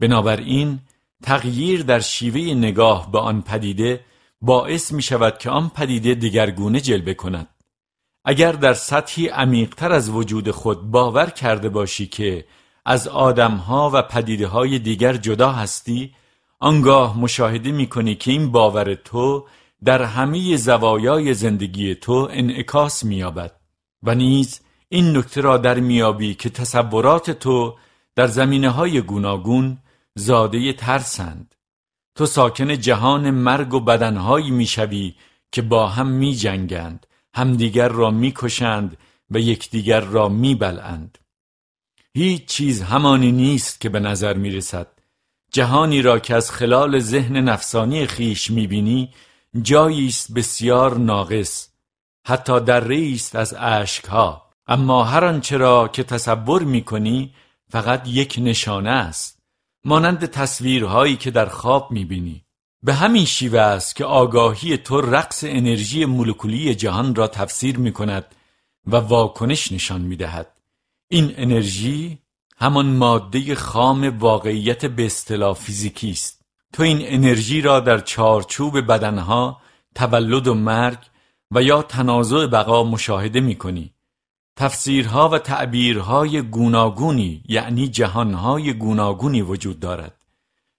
بنابراین 0.00 0.80
تغییر 1.22 1.82
در 1.82 2.00
شیوه 2.00 2.54
نگاه 2.54 3.12
به 3.12 3.18
آن 3.18 3.42
پدیده 3.42 4.04
باعث 4.40 4.92
می 4.92 5.02
شود 5.02 5.38
که 5.38 5.50
آن 5.50 5.68
پدیده 5.68 6.14
دیگرگونه 6.14 6.80
جلوه 6.80 7.14
کند. 7.14 7.48
اگر 8.24 8.52
در 8.52 8.74
سطحی 8.74 9.28
عمیقتر 9.28 9.92
از 9.92 10.10
وجود 10.10 10.50
خود 10.50 10.90
باور 10.90 11.30
کرده 11.30 11.68
باشی 11.68 12.06
که 12.06 12.44
از 12.88 13.08
آدمها 13.08 13.90
و 13.94 14.02
پدیده 14.02 14.46
های 14.46 14.78
دیگر 14.78 15.16
جدا 15.16 15.52
هستی؟ 15.52 16.14
آنگاه 16.60 17.20
مشاهده 17.20 17.72
می 17.72 17.86
کنی 17.86 18.14
که 18.14 18.30
این 18.30 18.52
باور 18.52 18.94
تو 18.94 19.46
در 19.84 20.02
همه 20.02 20.56
زوایای 20.56 21.34
زندگی 21.34 21.94
تو 21.94 22.28
انعکاس 22.32 23.04
می‌یابد 23.04 23.52
و 24.02 24.14
نیز 24.14 24.60
این 24.88 25.16
نکته 25.16 25.40
را 25.40 25.58
در 25.58 25.80
میابی 25.80 26.34
که 26.34 26.50
تصورات 26.50 27.30
تو 27.30 27.74
در 28.16 28.26
زمینه 28.26 28.70
های 28.70 29.00
گوناگون 29.00 29.78
زاده 30.14 30.72
ترسند. 30.72 31.54
تو 32.14 32.26
ساکن 32.26 32.78
جهان 32.78 33.30
مرگ 33.30 33.74
و 33.74 33.80
بدنهایی 33.80 34.50
می‌شوی 34.50 35.14
که 35.52 35.62
با 35.62 35.86
هم 35.86 36.06
می 36.06 36.34
جنگند 36.34 37.06
همدیگر 37.34 37.88
را 37.88 38.10
می‌کشند 38.10 38.96
و 39.30 39.38
یکدیگر 39.38 40.00
را 40.00 40.28
میبلند 40.28 41.18
هیچ 42.16 42.44
چیز 42.44 42.82
همانی 42.82 43.32
نیست 43.32 43.80
که 43.80 43.88
به 43.88 44.00
نظر 44.00 44.34
می 44.34 44.50
رسد 44.50 44.86
جهانی 45.52 46.02
را 46.02 46.18
که 46.18 46.34
از 46.34 46.50
خلال 46.50 46.98
ذهن 46.98 47.36
نفسانی 47.36 48.06
خیش 48.06 48.50
می‌بینی 48.50 49.12
جایی 49.62 50.06
است 50.06 50.34
بسیار 50.34 50.98
ناقص 50.98 51.68
حتی 52.26 52.60
در 52.60 52.92
است 52.92 53.36
از 53.36 53.54
اشکها. 53.58 54.50
اما 54.66 55.04
هر 55.04 55.24
آنچه 55.24 55.56
را 55.56 55.88
که 55.88 56.02
تصور 56.02 56.62
می‌کنی 56.62 57.34
فقط 57.68 58.08
یک 58.08 58.38
نشانه 58.42 58.90
است 58.90 59.38
مانند 59.84 60.26
تصویرهایی 60.26 61.16
که 61.16 61.30
در 61.30 61.46
خواب 61.46 61.90
می‌بینی. 61.90 62.44
به 62.82 62.94
همین 62.94 63.24
شیوه 63.24 63.60
است 63.60 63.96
که 63.96 64.04
آگاهی 64.04 64.76
تو 64.76 65.00
رقص 65.00 65.44
انرژی 65.46 66.04
مولکولی 66.04 66.74
جهان 66.74 67.14
را 67.14 67.28
تفسیر 67.28 67.78
می‌کند 67.78 68.24
و 68.86 68.96
واکنش 68.96 69.72
نشان 69.72 70.00
می‌دهد. 70.00 70.55
این 71.08 71.34
انرژی 71.36 72.18
همان 72.56 72.86
ماده 72.86 73.54
خام 73.54 74.18
واقعیت 74.18 74.86
به 74.86 75.06
اصطلاح 75.06 75.54
فیزیکی 75.54 76.10
است 76.10 76.42
تو 76.72 76.82
این 76.82 76.98
انرژی 77.00 77.60
را 77.60 77.80
در 77.80 77.98
چارچوب 77.98 78.80
بدنها 78.80 79.60
تولد 79.94 80.46
و 80.46 80.54
مرگ 80.54 80.98
و 81.50 81.62
یا 81.62 81.82
تنازع 81.82 82.46
بقا 82.46 82.84
مشاهده 82.84 83.40
می 83.40 83.54
کنی. 83.54 83.92
تفسیرها 84.56 85.28
و 85.28 85.38
تعبیرهای 85.38 86.42
گوناگونی 86.42 87.42
یعنی 87.48 87.88
جهانهای 87.88 88.72
گوناگونی 88.72 89.42
وجود 89.42 89.80
دارد. 89.80 90.24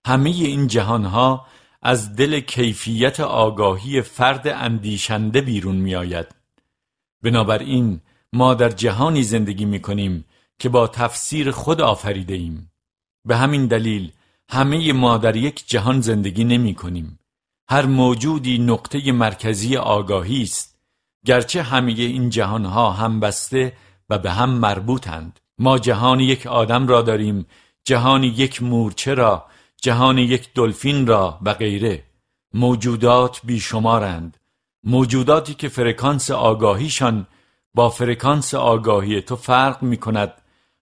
همه 0.05 0.29
این 0.29 0.67
جهانها 0.67 1.45
از 1.81 2.15
دل 2.15 2.39
کیفیت 2.39 3.19
آگاهی 3.19 4.01
فرد 4.01 4.47
اندیشنده 4.47 5.41
بیرون 5.41 5.75
می 5.75 5.95
آید. 5.95 6.27
بنابراین 7.23 8.01
ما 8.33 8.53
در 8.53 8.69
جهانی 8.69 9.23
زندگی 9.23 9.65
می 9.65 9.79
کنیم 9.79 10.25
که 10.59 10.69
با 10.69 10.87
تفسیر 10.87 11.51
خود 11.51 11.81
آفریده 11.81 12.33
ایم. 12.33 12.71
به 13.25 13.37
همین 13.37 13.67
دلیل 13.67 14.11
همه 14.49 14.93
ما 14.93 15.17
در 15.17 15.35
یک 15.35 15.67
جهان 15.67 16.01
زندگی 16.01 16.43
نمی 16.43 16.75
کنیم. 16.75 17.19
هر 17.69 17.85
موجودی 17.85 18.57
نقطه 18.57 19.11
مرکزی 19.11 19.77
آگاهی 19.77 20.43
است 20.43 20.79
گرچه 21.25 21.63
همه 21.63 21.91
این 21.91 22.29
جهانها 22.29 22.91
هم 22.91 23.19
بسته 23.19 23.73
و 24.09 24.17
به 24.17 24.31
هم 24.31 24.49
مربوطند 24.49 25.39
ما 25.57 25.79
جهان 25.79 26.19
یک 26.19 26.47
آدم 26.47 26.87
را 26.87 27.01
داریم 27.01 27.45
جهان 27.83 28.23
یک 28.23 28.63
مورچه 28.63 29.13
را 29.13 29.45
جهان 29.81 30.17
یک 30.17 30.53
دلفین 30.53 31.07
را 31.07 31.39
و 31.41 31.53
غیره 31.53 32.03
موجودات 32.53 33.41
بیشمارند 33.43 34.37
موجوداتی 34.83 35.53
که 35.53 35.69
فرکانس 35.69 36.31
آگاهیشان 36.31 37.27
با 37.77 37.89
فرکانس 37.89 38.53
آگاهی 38.53 39.21
تو 39.21 39.35
فرق 39.35 39.83
می 39.83 39.97
کند 39.97 40.33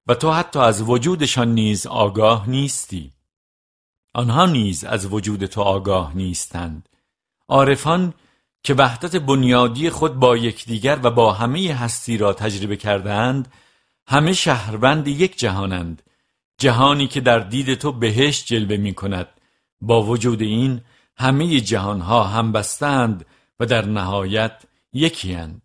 و 0.08 0.16
تو 0.16 0.32
حتی 0.32 0.60
از 0.60 0.82
وجودشان 0.82 1.54
نیز 1.54 1.88
آگاه 1.88 2.50
نیستی. 2.50 3.14
آنها 4.14 4.46
نیز 4.46 4.84
از 4.84 5.14
وجود 5.14 5.46
تو 5.46 5.62
آگاه 5.62 6.18
نیستند. 6.18 6.90
عارفان 7.48 8.14
که 8.64 8.74
وحدت 8.74 9.16
بنیادی 9.16 9.90
خود 9.90 10.20
با 10.20 10.38
یکدیگر 10.38 11.00
و 11.04 11.12
با 11.12 11.34
همه 11.34 11.74
هستی 11.74 12.18
را 12.18 12.34
تجربه 12.34 12.76
کردهاند 12.76 13.52
همه 14.08 14.34
شهروند 14.34 15.08
یک 15.08 15.40
جهانند. 15.40 16.02
جهانی 16.58 17.08
که 17.08 17.22
در 17.22 17.40
دید 17.40 17.74
تو 17.74 17.92
بهشت 17.92 18.46
جلوه 18.46 18.78
می 18.78 18.94
کند 18.94 19.28
با 19.82 20.02
وجود 20.04 20.42
این 20.42 20.82
همه 21.18 21.60
جهانها 21.60 22.24
هم 22.24 22.52
بستند 22.52 23.26
و 23.60 23.66
در 23.66 23.86
نهایت 23.86 24.62
یکی 24.94 25.36
اند. 25.36 25.65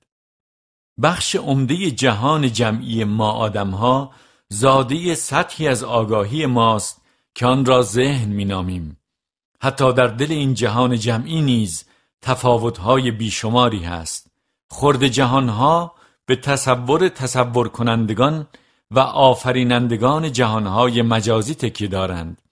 بخش 1.02 1.36
عمده 1.36 1.90
جهان 1.90 2.52
جمعی 2.52 3.04
ما 3.04 3.30
آدمها 3.30 4.12
زاده 4.48 5.14
سطحی 5.14 5.68
از 5.68 5.84
آگاهی 5.84 6.46
ماست 6.46 7.02
که 7.34 7.46
آن 7.46 7.64
را 7.64 7.82
ذهن 7.82 8.28
مینامیم. 8.28 8.96
حتی 9.62 9.92
در 9.92 10.06
دل 10.06 10.32
این 10.32 10.54
جهان 10.54 10.98
جمعی 10.98 11.42
نیز 11.42 11.84
تفاوتهای 12.22 13.10
بیشماری 13.10 13.84
هست. 13.84 14.30
خرد 14.70 15.06
جهانها 15.06 15.94
به 16.26 16.36
تصور 16.36 17.08
تصور 17.08 17.68
کنندگان 17.68 18.46
و 18.90 18.98
آفرینندگان 18.98 20.32
جهانهای 20.32 21.02
مجازی 21.02 21.54
تکی 21.54 21.88
دارند. 21.88 22.42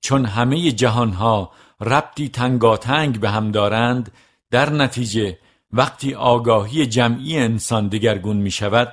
چون 0.00 0.24
همه 0.24 0.72
جهانها 0.72 1.50
ربطی 1.80 2.28
تنگاتنگ 2.28 3.20
به 3.20 3.30
هم 3.30 3.50
دارند 3.50 4.12
در 4.50 4.70
نتیجه 4.70 5.38
وقتی 5.72 6.14
آگاهی 6.14 6.86
جمعی 6.86 7.38
انسان 7.38 7.88
دگرگون 7.88 8.36
می 8.36 8.50
شود 8.50 8.92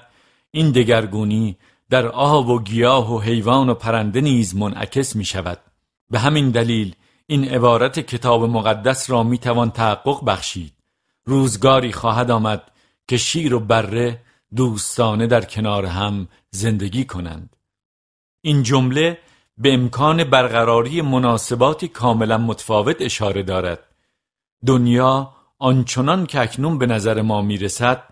این 0.51 0.71
دگرگونی 0.71 1.57
در 1.89 2.07
آب 2.07 2.49
و 2.49 2.59
گیاه 2.59 3.13
و 3.13 3.19
حیوان 3.19 3.69
و 3.69 3.73
پرنده 3.73 4.21
نیز 4.21 4.55
منعکس 4.55 5.15
می 5.15 5.25
شود 5.25 5.59
به 6.09 6.19
همین 6.19 6.49
دلیل 6.49 6.95
این 7.27 7.47
عبارت 7.47 7.99
کتاب 7.99 8.43
مقدس 8.43 9.09
را 9.09 9.23
می 9.23 9.37
توان 9.37 9.71
تحقق 9.71 10.25
بخشید. 10.25 10.73
روزگاری 11.25 11.91
خواهد 11.91 12.31
آمد 12.31 12.71
که 13.07 13.17
شیر 13.17 13.53
و 13.53 13.59
بره 13.59 14.21
دوستانه 14.55 15.27
در 15.27 15.41
کنار 15.41 15.85
هم 15.85 16.27
زندگی 16.51 17.05
کنند. 17.05 17.55
این 18.41 18.63
جمله 18.63 19.17
به 19.57 19.73
امکان 19.73 20.23
برقراری 20.23 21.01
مناسباتی 21.01 21.87
کاملا 21.87 22.37
متفاوت 22.37 22.95
اشاره 22.99 23.43
دارد. 23.43 23.79
دنیا 24.65 25.33
آنچنان 25.65 26.25
که 26.25 26.41
اکنون 26.41 26.77
به 26.77 26.85
نظر 26.85 27.21
ما 27.21 27.41
می‌رسد 27.41 28.03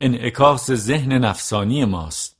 انعکاس 0.00 0.70
ذهن 0.70 1.12
نفسانی 1.12 1.84
ماست. 1.84 2.36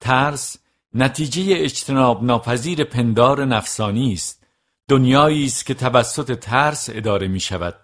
ترس 0.00 0.56
نتیجه 0.94 1.42
اجتناب 1.48 2.24
ناپذیر 2.24 2.84
پندار 2.84 3.44
نفسانی 3.44 4.12
است. 4.12 4.46
دنیایی 4.88 5.44
است 5.44 5.66
که 5.66 5.74
توسط 5.74 6.38
ترس 6.38 6.88
اداره 6.92 7.28
می 7.28 7.40
شود 7.40 7.74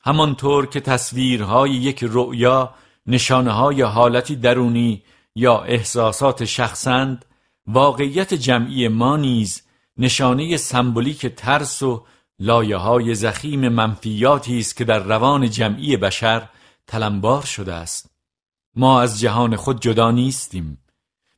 همانطور 0.00 0.66
که 0.66 0.80
تصویرهای 0.80 1.70
یک 1.70 2.04
رؤیا 2.08 2.74
نشانه 3.06 3.50
های 3.50 3.82
حالتی 3.82 4.36
درونی 4.36 5.02
یا 5.34 5.62
احساسات 5.62 6.44
شخصند 6.44 7.24
واقعیت 7.66 8.34
جمعی 8.34 8.88
ما 8.88 9.16
نیز 9.16 9.62
نشانه 9.96 10.56
سمبولیک 10.56 11.26
ترس 11.26 11.82
و 11.82 12.04
لایه 12.42 12.76
های 12.76 13.14
زخیم 13.14 13.68
منفیاتی 13.68 14.58
است 14.58 14.76
که 14.76 14.84
در 14.84 14.98
روان 14.98 15.50
جمعی 15.50 15.96
بشر 15.96 16.48
تلمبار 16.86 17.42
شده 17.42 17.74
است. 17.74 18.10
ما 18.76 19.00
از 19.00 19.20
جهان 19.20 19.56
خود 19.56 19.80
جدا 19.80 20.10
نیستیم. 20.10 20.78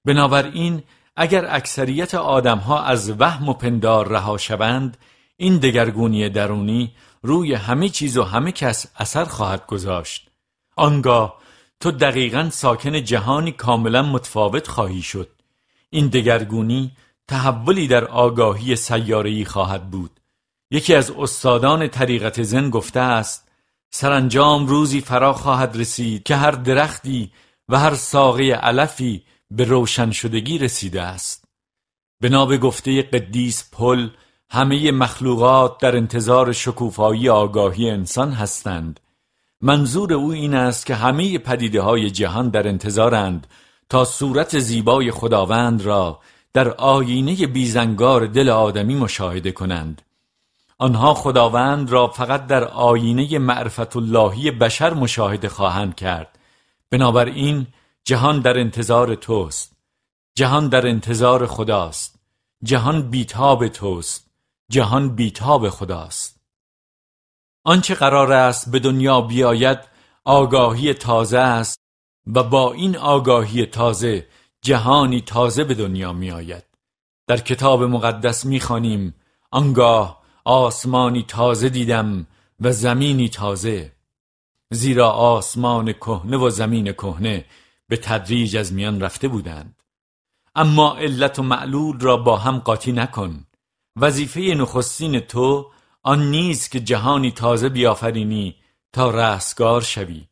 بنابراین 0.04 0.82
اگر 1.16 1.46
اکثریت 1.54 2.14
آدمها 2.14 2.82
از 2.82 3.10
وهم 3.20 3.48
و 3.48 3.52
پندار 3.52 4.08
رها 4.08 4.38
شوند 4.38 4.96
این 5.36 5.58
دگرگونی 5.58 6.28
درونی 6.28 6.92
روی 7.22 7.54
همه 7.54 7.88
چیز 7.88 8.16
و 8.16 8.22
همه 8.22 8.52
کس 8.52 8.86
اثر 8.96 9.24
خواهد 9.24 9.66
گذاشت. 9.66 10.30
آنگاه 10.76 11.38
تو 11.80 11.90
دقیقا 11.90 12.48
ساکن 12.52 13.04
جهانی 13.04 13.52
کاملا 13.52 14.02
متفاوت 14.02 14.68
خواهی 14.68 15.02
شد. 15.02 15.28
این 15.90 16.06
دگرگونی 16.06 16.92
تحولی 17.28 17.88
در 17.88 18.04
آگاهی 18.04 18.76
سیاره‌ای 18.76 19.44
خواهد 19.44 19.90
بود. 19.90 20.20
یکی 20.74 20.94
از 20.94 21.10
استادان 21.10 21.88
طریقت 21.88 22.42
زن 22.42 22.70
گفته 22.70 23.00
است 23.00 23.48
سرانجام 23.90 24.66
روزی 24.66 25.00
فرا 25.00 25.32
خواهد 25.32 25.76
رسید 25.76 26.22
که 26.22 26.36
هر 26.36 26.50
درختی 26.50 27.32
و 27.68 27.78
هر 27.78 27.94
ساقه 27.94 28.44
علفی 28.44 29.22
به 29.50 29.64
روشن 29.64 30.10
شدگی 30.10 30.58
رسیده 30.58 31.02
است. 31.02 31.44
بنا 32.20 32.46
به 32.46 32.58
گفته 32.58 33.02
قدیس 33.02 33.70
پل 33.72 34.08
همه 34.50 34.90
مخلوقات 34.90 35.78
در 35.78 35.96
انتظار 35.96 36.52
شکوفایی 36.52 37.28
آگاهی 37.28 37.90
انسان 37.90 38.32
هستند. 38.32 39.00
منظور 39.60 40.12
او 40.12 40.32
این 40.32 40.54
است 40.54 40.86
که 40.86 40.94
همه 40.94 41.38
پدیده 41.38 41.80
های 41.82 42.10
جهان 42.10 42.48
در 42.48 42.68
انتظارند 42.68 43.46
تا 43.88 44.04
صورت 44.04 44.58
زیبای 44.58 45.10
خداوند 45.10 45.82
را 45.82 46.20
در 46.52 46.68
آینه 46.68 47.46
بیزنگار 47.46 48.26
دل 48.26 48.48
آدمی 48.48 48.94
مشاهده 48.94 49.52
کنند. 49.52 50.02
آنها 50.78 51.14
خداوند 51.14 51.90
را 51.90 52.06
فقط 52.08 52.46
در 52.46 52.64
آینه 52.64 53.38
معرفت 53.38 53.96
اللهی 53.96 54.50
بشر 54.50 54.94
مشاهده 54.94 55.48
خواهند 55.48 55.94
کرد. 55.94 56.38
بنابراین 56.90 57.66
جهان 58.04 58.40
در 58.40 58.58
انتظار 58.58 59.14
توست. 59.14 59.76
جهان 60.34 60.68
در 60.68 60.86
انتظار 60.86 61.46
خداست. 61.46 62.20
جهان 62.62 63.10
بیتاب 63.10 63.68
توست. 63.68 64.30
جهان 64.70 65.14
بیتاب 65.14 65.68
خداست. 65.68 66.40
آنچه 67.64 67.94
قرار 67.94 68.32
است 68.32 68.70
به 68.70 68.78
دنیا 68.78 69.20
بیاید 69.20 69.78
آگاهی 70.24 70.94
تازه 70.94 71.38
است 71.38 71.80
و 72.34 72.42
با 72.42 72.72
این 72.72 72.96
آگاهی 72.96 73.66
تازه 73.66 74.26
جهانی 74.62 75.20
تازه 75.20 75.64
به 75.64 75.74
دنیا 75.74 76.12
می 76.12 76.30
آید. 76.30 76.64
در 77.26 77.36
کتاب 77.36 77.82
مقدس 77.82 78.46
می 78.46 78.60
خانیم 78.60 79.14
آنگاه 79.50 80.23
آسمانی 80.44 81.22
تازه 81.22 81.68
دیدم 81.68 82.26
و 82.60 82.72
زمینی 82.72 83.28
تازه. 83.28 83.92
زیرا 84.70 85.10
آسمان 85.10 85.92
کهنه 85.92 86.36
و 86.36 86.50
زمین 86.50 86.92
کهنه 86.92 87.44
به 87.88 87.96
تدریج 87.96 88.56
از 88.56 88.72
میان 88.72 89.00
رفته 89.00 89.28
بودند. 89.28 89.82
اما 90.54 90.96
علت 90.96 91.38
و 91.38 91.42
معلول 91.42 92.00
را 92.00 92.16
با 92.16 92.36
هم 92.36 92.58
قاطی 92.58 92.92
نکن. 92.92 93.44
وظیفه 93.96 94.40
نخستین 94.40 95.20
تو 95.20 95.70
آن 96.02 96.30
نیست 96.30 96.70
که 96.70 96.80
جهانی 96.80 97.30
تازه 97.30 97.68
بیافرینی 97.68 98.56
تا 98.92 99.10
رستگار 99.10 99.80
شوی. 99.80 100.24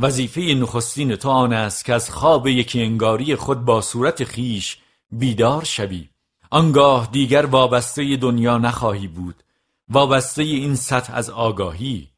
وظیفه 0.00 0.40
نخستین 0.40 1.16
تو 1.16 1.28
آن 1.28 1.52
است 1.52 1.84
که 1.84 1.94
از 1.94 2.10
خواب 2.10 2.46
یکی 2.46 2.82
انگاری 2.82 3.36
خود 3.36 3.64
با 3.64 3.80
صورت 3.80 4.24
خیش 4.24 4.78
بیدار 5.10 5.64
شوی. 5.64 6.08
آنگاه 6.50 7.08
دیگر 7.12 7.46
وابسته 7.46 8.16
دنیا 8.16 8.58
نخواهی 8.58 9.06
بود. 9.06 9.42
وابسته 9.90 10.42
این 10.42 10.74
سطح 10.74 11.14
از 11.14 11.30
آگاهی. 11.30 12.08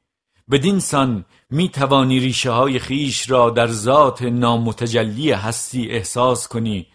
بدین 0.50 0.80
سان 0.80 1.24
می 1.50 1.68
توانی 1.68 2.20
ریشه 2.20 2.50
های 2.50 2.78
خیش 2.78 3.30
را 3.30 3.50
در 3.50 3.66
ذات 3.66 4.22
نامتجلی 4.22 5.32
هستی 5.32 5.88
احساس 5.88 6.48
کنی 6.48 6.86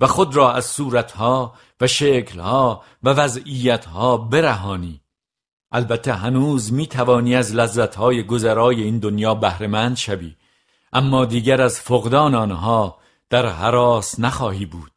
و 0.00 0.06
خود 0.06 0.36
را 0.36 0.52
از 0.52 0.66
صورتها 0.66 1.54
و 1.80 1.86
شکلها 1.86 2.82
و 3.02 3.08
وضعیتها 3.10 4.16
برهانی. 4.16 5.00
البته 5.72 6.14
هنوز 6.14 6.72
می 6.72 6.86
توانی 6.86 7.34
از 7.34 7.54
لذتهای 7.54 8.22
گذرای 8.22 8.82
این 8.82 8.98
دنیا 8.98 9.34
بهرهمند 9.34 9.96
شوی 9.96 10.34
اما 10.92 11.24
دیگر 11.24 11.62
از 11.62 11.80
فقدان 11.80 12.34
آنها 12.34 12.98
در 13.30 13.46
حراس 13.46 14.20
نخواهی 14.20 14.66
بود. 14.66 14.90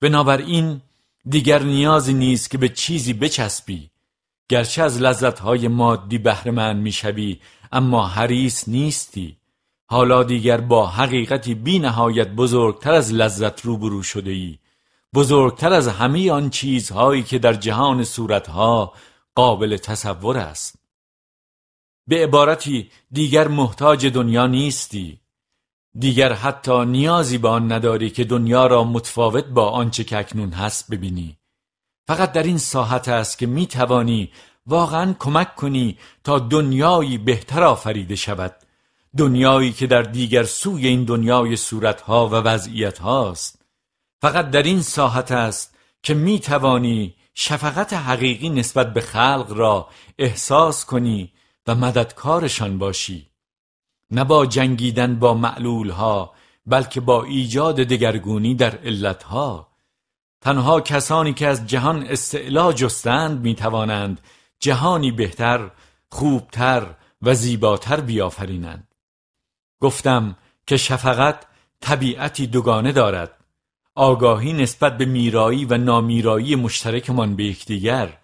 بنابراین 0.00 0.80
دیگر 1.28 1.62
نیازی 1.62 2.14
نیست 2.14 2.50
که 2.50 2.58
به 2.58 2.68
چیزی 2.68 3.12
بچسبی. 3.12 3.91
گرچه 4.48 4.82
از 4.82 5.02
لذتهای 5.02 5.68
مادی 5.68 6.18
بهرهمند 6.18 6.82
می‌شوی 6.82 7.40
اما 7.72 8.06
حریص 8.06 8.68
نیستی. 8.68 9.36
حالا 9.86 10.22
دیگر 10.22 10.60
با 10.60 10.86
حقیقتی 10.86 11.54
بی 11.54 11.78
نهایت 11.78 12.28
بزرگتر 12.28 12.92
از 12.92 13.12
لذت 13.12 13.60
روبرو 13.60 14.02
شده 14.02 14.30
ای 14.30 14.58
بزرگتر 15.14 15.72
از 15.72 15.88
همه 15.88 16.30
آن 16.30 16.50
چیزهایی 16.50 17.22
که 17.22 17.38
در 17.38 17.54
جهان 17.54 18.04
صورتها 18.04 18.92
قابل 19.34 19.76
تصور 19.76 20.38
است. 20.38 20.78
به 22.06 22.22
عبارتی 22.22 22.90
دیگر 23.10 23.48
محتاج 23.48 24.06
دنیا 24.06 24.46
نیستی. 24.46 25.20
دیگر 25.98 26.32
حتی 26.32 26.84
نیازی 26.84 27.38
به 27.38 27.48
آن 27.48 27.72
نداری 27.72 28.10
که 28.10 28.24
دنیا 28.24 28.66
را 28.66 28.84
متفاوت 28.84 29.44
با 29.44 29.70
آنچه 29.70 30.04
که 30.04 30.18
اکنون 30.18 30.50
هست 30.50 30.90
ببینی. 30.90 31.36
فقط 32.06 32.32
در 32.32 32.42
این 32.42 32.58
ساحت 32.58 33.08
است 33.08 33.38
که 33.38 33.46
می 33.46 33.66
توانی 33.66 34.30
واقعا 34.66 35.14
کمک 35.18 35.54
کنی 35.54 35.98
تا 36.24 36.38
دنیایی 36.38 37.18
بهتر 37.18 37.62
آفریده 37.62 38.16
شود. 38.16 38.56
دنیایی 39.16 39.72
که 39.72 39.86
در 39.86 40.02
دیگر 40.02 40.44
سوی 40.44 40.86
این 40.86 41.04
دنیای 41.04 41.56
صورتها 41.56 42.28
و 42.28 42.34
وضعیت 42.34 42.98
هاست 42.98 43.64
فقط 44.22 44.50
در 44.50 44.62
این 44.62 44.82
ساحت 44.82 45.32
است 45.32 45.74
که 46.02 46.14
می 46.14 46.38
توانی 46.38 47.14
شفقت 47.34 47.92
حقیقی 47.92 48.48
نسبت 48.48 48.92
به 48.92 49.00
خلق 49.00 49.52
را 49.56 49.88
احساس 50.18 50.84
کنی 50.84 51.32
و 51.66 51.74
مددکارشان 51.74 52.78
باشی. 52.78 53.28
نه 54.10 54.24
با 54.24 54.46
جنگیدن 54.46 55.18
با 55.18 55.34
معلول 55.34 55.90
ها 55.90 56.32
بلکه 56.66 57.00
با 57.00 57.24
ایجاد 57.24 57.76
دگرگونی 57.76 58.54
در 58.54 58.78
علتها. 58.78 59.71
تنها 60.42 60.80
کسانی 60.80 61.32
که 61.32 61.46
از 61.46 61.66
جهان 61.66 62.06
استعلا 62.06 62.72
جستند 62.72 63.40
می 63.40 63.54
توانند 63.54 64.20
جهانی 64.60 65.10
بهتر، 65.10 65.70
خوبتر 66.08 66.94
و 67.22 67.34
زیباتر 67.34 68.00
بیافرینند. 68.00 68.88
گفتم 69.80 70.36
که 70.66 70.76
شفقت 70.76 71.46
طبیعتی 71.80 72.46
دوگانه 72.46 72.92
دارد. 72.92 73.38
آگاهی 73.94 74.52
نسبت 74.52 74.98
به 74.98 75.04
میرایی 75.04 75.64
و 75.64 75.78
نامیرایی 75.78 76.56
مشترکمان 76.56 77.36
به 77.36 77.44
یکدیگر 77.44 78.18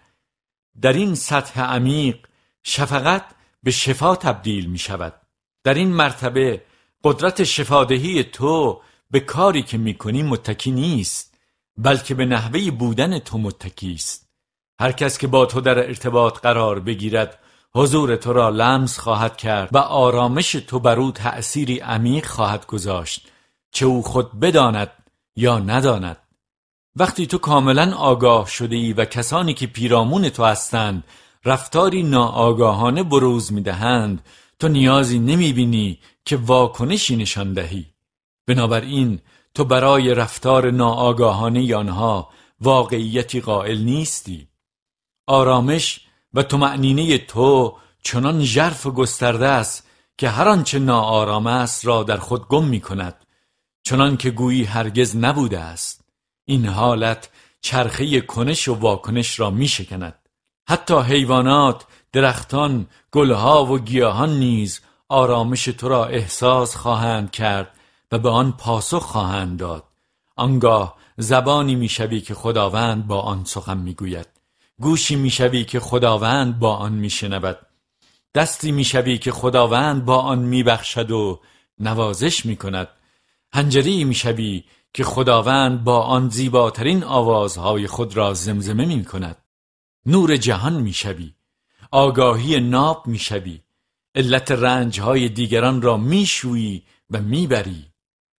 در 0.81 0.93
این 0.93 1.15
سطح 1.15 1.61
عمیق 1.61 2.17
شفقت 2.63 3.25
به 3.63 3.71
شفا 3.71 4.15
تبدیل 4.15 4.65
می 4.65 4.77
شود 4.77 5.13
در 5.63 5.73
این 5.73 5.93
مرتبه 5.93 6.61
قدرت 7.03 7.43
شفادهی 7.43 8.23
تو 8.23 8.81
به 9.11 9.19
کاری 9.19 9.63
که 9.63 9.77
می 9.77 9.93
کنی 9.93 10.23
متکی 10.23 10.71
نیست 10.71 11.28
بلکه 11.81 12.15
به 12.15 12.25
نحوه 12.25 12.71
بودن 12.71 13.19
تو 13.19 13.37
متکی 13.37 13.93
است. 13.93 14.29
هر 14.79 14.91
کس 14.91 15.17
که 15.17 15.27
با 15.27 15.45
تو 15.45 15.61
در 15.61 15.77
ارتباط 15.77 16.39
قرار 16.39 16.79
بگیرد 16.79 17.39
حضور 17.75 18.15
تو 18.15 18.33
را 18.33 18.49
لمس 18.49 18.99
خواهد 18.99 19.37
کرد 19.37 19.69
و 19.71 19.77
آرامش 19.77 20.51
تو 20.51 20.79
بر 20.79 20.99
او 20.99 21.11
تأثیری 21.11 21.79
عمیق 21.79 22.25
خواهد 22.25 22.65
گذاشت. 22.65 23.27
چه 23.71 23.85
او 23.85 24.01
خود 24.01 24.39
بداند 24.39 24.91
یا 25.35 25.59
نداند. 25.59 26.17
وقتی 26.95 27.27
تو 27.27 27.37
کاملا 27.37 27.95
آگاه 27.95 28.47
شده 28.47 28.75
ای 28.75 28.93
و 28.93 29.05
کسانی 29.05 29.53
که 29.53 29.67
پیرامون 29.67 30.29
تو 30.29 30.43
هستند 30.43 31.03
رفتاری 31.45 32.03
ناآگاهانه 32.03 33.03
بروز 33.03 33.53
می‌دهند 33.53 34.25
تو 34.59 34.67
نیازی 34.67 35.19
نمی‌بینی 35.19 35.99
که 36.25 36.37
واکنشی 36.37 37.15
نشان 37.15 37.53
دهی. 37.53 37.85
بنابراین 38.47 39.19
تو 39.59 39.65
برای 39.65 40.15
رفتار 40.15 40.71
ناآگاهانه 40.71 41.75
آنها 41.75 42.29
واقعیتی 42.61 43.41
قائل 43.41 43.81
نیستی. 43.81 44.47
آرامش 45.27 46.01
و 46.33 46.57
معنینه 46.57 47.17
تو 47.17 47.77
چنان 48.03 48.43
ژرف 48.43 48.85
و 48.85 48.91
گسترده 48.91 49.47
است 49.47 49.87
که 50.17 50.29
هر 50.29 50.47
آنچه 50.47 50.79
ناآرام 50.79 51.47
است 51.47 51.85
را 51.85 52.03
در 52.03 52.17
خود 52.17 52.47
گم 52.47 52.65
می 52.65 52.81
کند 52.81 53.25
چنان 53.83 54.17
که 54.17 54.31
گویی 54.31 54.63
هرگز 54.63 55.15
نبوده 55.15 55.59
است. 55.59 56.05
این 56.45 56.65
حالت 56.65 57.29
چرخه 57.61 58.21
کنش 58.21 58.67
و 58.67 58.73
واکنش 58.73 59.39
را 59.39 59.49
می 59.49 59.67
شکند. 59.67 60.29
حتی 60.69 60.99
حیوانات، 60.99 61.85
درختان، 62.13 62.87
گلها 63.11 63.65
و 63.65 63.79
گیاهان 63.79 64.39
نیز 64.39 64.81
آرامش 65.09 65.65
تو 65.65 65.89
را 65.89 66.05
احساس 66.05 66.75
خواهند 66.75 67.31
کرد 67.31 67.78
و 68.11 68.19
به 68.19 68.29
آن 68.29 68.51
پاسخ 68.51 69.03
خواهند 69.03 69.59
داد. 69.59 69.83
آنگاه 70.35 70.97
زبانی 71.17 71.75
می‌شوی 71.75 72.21
که 72.21 72.33
خداوند 72.33 73.07
با 73.07 73.21
آن 73.21 73.43
سخن 73.45 73.77
می‌گوید. 73.77 74.27
گوشی 74.79 75.15
می‌شوی 75.15 75.63
که 75.63 75.79
خداوند 75.79 76.59
با 76.59 76.75
آن 76.75 76.93
میشنود. 76.93 77.57
دستی 78.35 78.71
می‌شوی 78.71 79.17
که 79.17 79.31
خداوند 79.31 80.05
با 80.05 80.17
آن 80.17 80.39
میبخشد 80.39 81.11
و 81.11 81.39
نوازش 81.79 82.45
می‌کند. 82.45 82.87
هنجری 83.53 84.03
می‌شوی 84.03 84.63
که 84.93 85.03
خداوند 85.03 85.83
با 85.83 86.01
آن 86.01 86.29
زیباترین 86.29 87.03
آوازهای 87.03 87.87
خود 87.87 88.17
را 88.17 88.33
زمزمه 88.33 88.85
می‌کند. 88.85 89.37
نور 90.05 90.37
جهان 90.37 90.73
می‌شوی. 90.73 91.33
آگاهی 91.91 92.59
ناب 92.59 93.07
می‌شوی. 93.07 93.61
علت 94.15 94.51
رنجهای 94.51 95.29
دیگران 95.29 95.81
را 95.81 95.97
میشویی 95.97 96.83
و 97.09 97.21
می‌بری. 97.21 97.88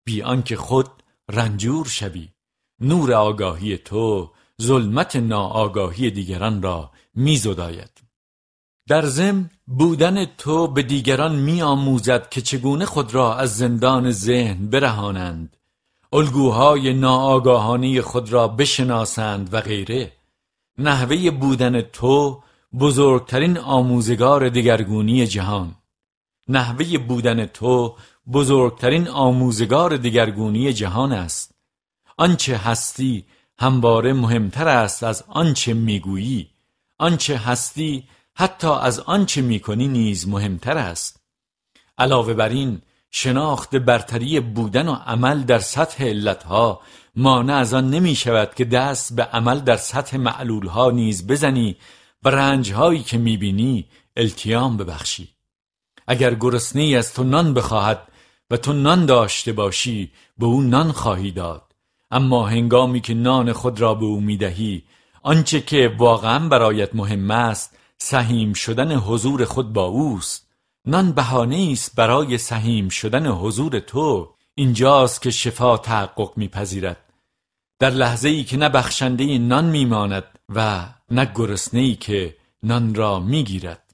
بی 0.09 0.21
آنکه 0.21 0.55
خود 0.55 0.89
رنجور 1.31 1.87
شوی. 1.87 2.29
نور 2.81 3.13
آگاهی 3.13 3.77
تو 3.77 4.31
ظلمت 4.61 5.15
ناآگاهی 5.15 6.11
دیگران 6.11 6.61
را 6.61 6.91
میزداید 7.15 8.01
در 8.87 9.05
زم 9.05 9.49
بودن 9.67 10.25
تو 10.25 10.67
به 10.67 10.83
دیگران 10.83 11.35
میآموزد 11.35 12.29
که 12.29 12.41
چگونه 12.41 12.85
خود 12.85 13.13
را 13.13 13.35
از 13.35 13.57
زندان 13.57 14.11
ذهن 14.11 14.67
برهانند. 14.67 15.57
الگوهای 16.13 16.93
ناآگاهانه 16.93 18.01
خود 18.01 18.33
را 18.33 18.47
بشناسند 18.47 19.53
و 19.53 19.61
غیره. 19.61 20.11
نحوه 20.77 21.31
بودن 21.31 21.81
تو 21.81 22.43
بزرگترین 22.79 23.57
آموزگار 23.57 24.49
دگرگونی 24.49 25.27
جهان. 25.27 25.75
نحوه 26.47 26.97
بودن 26.97 27.45
تو 27.45 27.95
بزرگترین 28.33 29.07
آموزگار 29.07 29.97
دگرگونی 29.97 30.73
جهان 30.73 31.11
است. 31.11 31.55
آنچه 32.17 32.57
هستی 32.57 33.25
همواره 33.59 34.13
مهمتر 34.13 34.67
است 34.67 35.03
از 35.03 35.23
آنچه 35.27 35.73
می‌گویی. 35.73 36.49
آنچه 36.97 37.37
هستی 37.37 38.07
حتی 38.35 38.67
از 38.67 38.99
آنچه 38.99 39.41
می‌کنی 39.41 39.87
نیز 39.87 40.27
مهمتر 40.27 40.77
است. 40.77 41.21
علاوه 41.97 42.33
بر 42.33 42.49
این 42.49 42.81
شناخت 43.11 43.75
برتری 43.75 44.39
بودن 44.39 44.87
و 44.87 44.93
عمل 44.93 45.43
در 45.43 45.59
سطح 45.59 46.03
علتها 46.03 46.81
مانع 47.15 47.53
از 47.53 47.73
آن 47.73 47.89
نمی 47.89 48.15
شود 48.15 48.55
که 48.55 48.65
دست 48.65 49.15
به 49.15 49.23
عمل 49.23 49.59
در 49.59 49.77
سطح 49.77 50.17
معلولها 50.17 50.91
نیز 50.91 51.27
بزنی 51.27 51.75
و 52.23 52.29
رنجهایی 52.29 53.03
که 53.03 53.17
می‌بینی 53.17 53.85
التیام 54.17 54.77
ببخشی. 54.77 55.29
اگر 56.07 56.35
گرسنه 56.35 56.83
از 56.83 57.13
تو 57.13 57.23
نان 57.23 57.53
بخواهد 57.53 58.08
و 58.51 58.57
تو 58.57 58.73
نان 58.73 59.05
داشته 59.05 59.53
باشی 59.53 60.11
به 60.37 60.45
او 60.45 60.61
نان 60.61 60.91
خواهی 60.91 61.31
داد. 61.31 61.75
اما 62.11 62.47
هنگامی 62.47 63.01
که 63.01 63.13
نان 63.13 63.53
خود 63.53 63.81
را 63.81 63.93
به 63.93 64.05
او 64.05 64.21
می‌دهی 64.21 64.83
آنچه 65.23 65.61
که 65.61 65.95
واقعا 65.97 66.49
برایت 66.49 66.95
مهم 66.95 67.31
است 67.31 67.77
سهیم 67.97 68.53
شدن 68.53 68.95
حضور 68.95 69.45
خود 69.45 69.73
با 69.73 69.83
اوست. 69.83 70.49
نان 70.85 71.11
بهانه 71.11 71.69
است 71.71 71.95
برای 71.95 72.37
سهیم 72.37 72.89
شدن 72.89 73.27
حضور 73.27 73.79
تو. 73.79 74.33
اینجاست 74.55 75.21
که 75.21 75.31
شفا 75.31 75.77
تحقق 75.77 76.31
میپذیرد. 76.35 76.97
در 77.79 77.89
لحظه 77.89 78.29
ای 78.29 78.43
که 78.43 78.57
نه 78.57 78.69
بخشنده 78.69 79.37
نان 79.37 79.65
میماند 79.65 80.23
و 80.49 80.87
نه 81.11 81.31
گرسنه 81.35 81.79
ای 81.79 81.95
که 81.95 82.35
نان 82.63 82.95
را 82.95 83.19
می‌گیرد. 83.19 83.88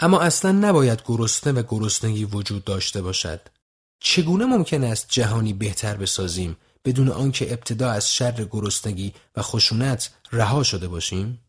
اما 0.00 0.20
اصلا 0.20 0.52
نباید 0.52 1.02
گرسنه 1.04 1.52
و 1.52 1.62
گرسنگی 1.68 2.24
وجود 2.24 2.64
داشته 2.64 3.02
باشد. 3.02 3.40
چگونه 4.00 4.44
ممکن 4.44 4.84
است 4.84 5.06
جهانی 5.10 5.52
بهتر 5.52 5.96
بسازیم 5.96 6.56
بدون 6.84 7.08
آنکه 7.08 7.52
ابتدا 7.52 7.90
از 7.90 8.14
شر 8.14 8.44
گرسنگی 8.50 9.14
و 9.36 9.42
خشونت 9.42 10.10
رها 10.32 10.62
شده 10.62 10.88
باشیم؟ 10.88 11.40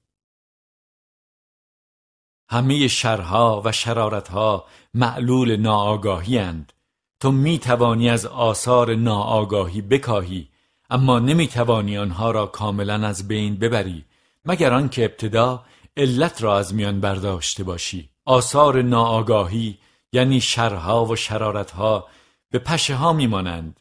همه 2.49 2.87
شرها 2.87 3.61
و 3.65 3.71
شرارتها 3.71 4.65
معلول 4.93 5.55
ناآگاهی 5.55 6.39
اند. 6.39 6.73
تو 7.19 7.31
می 7.31 7.59
توانی 7.59 8.09
از 8.09 8.25
آثار 8.25 8.95
ناآگاهی 8.95 9.81
بکاهی 9.81 10.49
اما 10.89 11.19
نمی 11.19 11.47
توانی 11.47 11.97
آنها 11.97 12.31
را 12.31 12.45
کاملا 12.45 13.07
از 13.07 13.27
بین 13.27 13.55
ببری 13.55 14.05
مگر 14.45 14.73
آنکه 14.73 15.05
ابتدا 15.05 15.65
علت 15.97 16.43
را 16.43 16.57
از 16.57 16.73
میان 16.73 16.99
برداشته 16.99 17.63
باشی. 17.63 18.09
آثار 18.29 18.81
ناآگاهی 18.81 19.77
یعنی 20.13 20.41
شرها 20.41 21.05
و 21.05 21.15
شرارتها 21.15 22.07
به 22.51 22.59
پشه 22.59 22.95
ها 22.95 23.13
میمانند. 23.13 23.79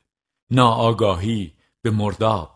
ناآگاهی 0.51 1.53
به 1.82 1.90
مرداب. 1.90 2.51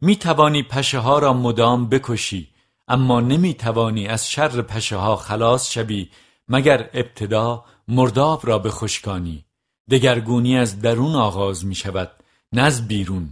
می 0.00 0.16
توانی 0.16 0.62
پشه 0.62 0.98
ها 0.98 1.18
را 1.18 1.32
مدام 1.32 1.88
بکشی 1.88 2.48
اما 2.88 3.20
نمی 3.20 3.54
توانی 3.54 4.06
از 4.06 4.30
شر 4.30 4.62
پشه 4.62 4.96
ها 4.96 5.16
خلاص 5.16 5.70
شوی 5.70 6.08
مگر 6.48 6.90
ابتدا 6.94 7.64
مرداب 7.88 8.46
را 8.46 8.58
بخشکانی. 8.58 9.44
دگرگونی 9.90 10.58
از 10.58 10.80
درون 10.80 11.14
آغاز 11.14 11.66
می 11.66 11.74
شود 11.74 12.10
نز 12.52 12.88
بیرون. 12.88 13.30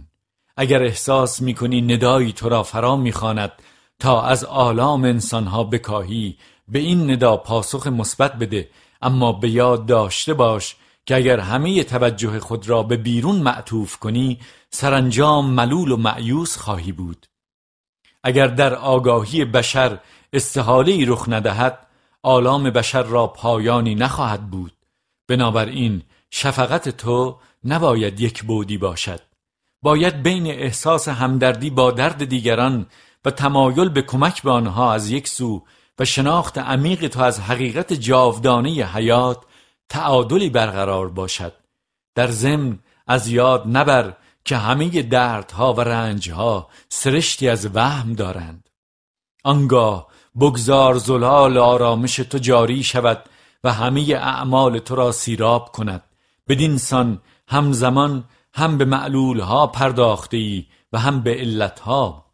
اگر 0.57 0.83
احساس 0.83 1.41
می 1.41 1.53
کنی 1.53 1.81
ندایی 1.81 2.33
تو 2.33 2.49
را 2.49 2.63
فرا 2.63 2.95
می 2.95 3.11
خاند 3.11 3.51
تا 3.99 4.21
از 4.21 4.43
آلام 4.43 5.03
انسانها 5.03 5.63
بکاهی 5.63 6.37
به 6.69 6.79
این 6.79 7.11
ندا 7.11 7.37
پاسخ 7.37 7.87
مثبت 7.87 8.33
بده 8.33 8.69
اما 9.01 9.31
به 9.31 9.49
یاد 9.49 9.85
داشته 9.85 10.33
باش 10.33 10.75
که 11.05 11.15
اگر 11.15 11.39
همه 11.39 11.83
توجه 11.83 12.39
خود 12.39 12.69
را 12.69 12.83
به 12.83 12.97
بیرون 12.97 13.35
معطوف 13.35 13.97
کنی 13.97 14.39
سرانجام 14.69 15.49
ملول 15.49 15.91
و 15.91 15.97
معیوس 15.97 16.57
خواهی 16.57 16.91
بود. 16.91 17.25
اگر 18.23 18.47
در 18.47 18.75
آگاهی 18.75 19.45
بشر 19.45 19.99
استحاله 20.33 21.05
رخ 21.07 21.25
ندهد 21.27 21.87
آلام 22.23 22.69
بشر 22.69 23.03
را 23.03 23.27
پایانی 23.27 23.95
نخواهد 23.95 24.49
بود. 24.49 24.73
بنابراین 25.27 26.01
شفقت 26.31 26.89
تو 26.89 27.39
نباید 27.63 28.19
یک 28.19 28.43
بودی 28.43 28.77
باشد. 28.77 29.19
باید 29.81 30.23
بین 30.23 30.47
احساس 30.47 31.07
همدردی 31.07 31.69
با 31.69 31.91
درد 31.91 32.25
دیگران 32.25 32.85
و 33.25 33.31
تمایل 33.31 33.89
به 33.89 34.01
کمک 34.01 34.41
به 34.41 34.51
آنها 34.51 34.93
از 34.93 35.09
یک 35.09 35.27
سو 35.27 35.63
و 35.99 36.05
شناخت 36.05 36.57
عمیق 36.57 37.07
تو 37.07 37.21
از 37.21 37.39
حقیقت 37.39 37.93
جاودانه 37.93 38.69
حیات 38.69 39.43
تعادلی 39.89 40.49
برقرار 40.49 41.09
باشد. 41.09 41.53
در 42.15 42.27
ضمن 42.27 42.79
از 43.07 43.27
یاد 43.27 43.63
نبر 43.67 44.13
که 44.45 44.57
همه 44.57 45.01
دردها 45.01 45.73
و 45.73 45.81
رنجها 45.81 46.69
سرشتی 46.89 47.49
از 47.49 47.69
وهم 47.75 48.13
دارند. 48.13 48.69
آنگاه 49.43 50.07
بگذار 50.39 50.97
زلال 50.97 51.57
آرامش 51.57 52.15
تو 52.15 52.37
جاری 52.37 52.83
شود 52.83 53.23
و 53.63 53.73
همه 53.73 54.01
اعمال 54.01 54.79
تو 54.79 54.95
را 54.95 55.11
سیراب 55.11 55.71
کند. 55.71 56.03
بدین 56.47 56.77
سان 56.77 57.21
همزمان 57.47 58.23
هم 58.53 58.77
به 58.77 58.85
معلولها 58.85 59.67
پرداخته 59.67 60.37
ای 60.37 60.65
و 60.93 60.99
هم 60.99 61.21
به 61.21 61.35
علتها. 61.35 62.28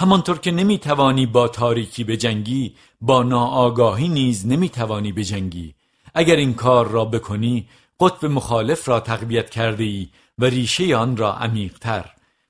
همانطور 0.00 0.38
که 0.38 0.50
نمی‌توانی 0.50 1.26
با 1.26 1.48
تاریکی 1.48 2.04
بجنگی 2.04 2.74
با 3.00 3.22
ناآگاهی 3.22 4.08
نیز 4.08 4.46
نمی‌توانی 4.46 5.12
بجنگی. 5.12 5.74
اگر 6.14 6.36
این 6.36 6.54
کار 6.54 6.88
را 6.88 7.04
بکنی 7.04 7.68
قطب 8.00 8.24
مخالف 8.24 8.88
را 8.88 9.00
تقویت 9.00 9.50
کرده 9.50 9.84
ای 9.84 10.08
و 10.38 10.44
ریشه 10.44 10.96
آن 10.96 11.16
را 11.16 11.34
عمیقتر. 11.34 12.04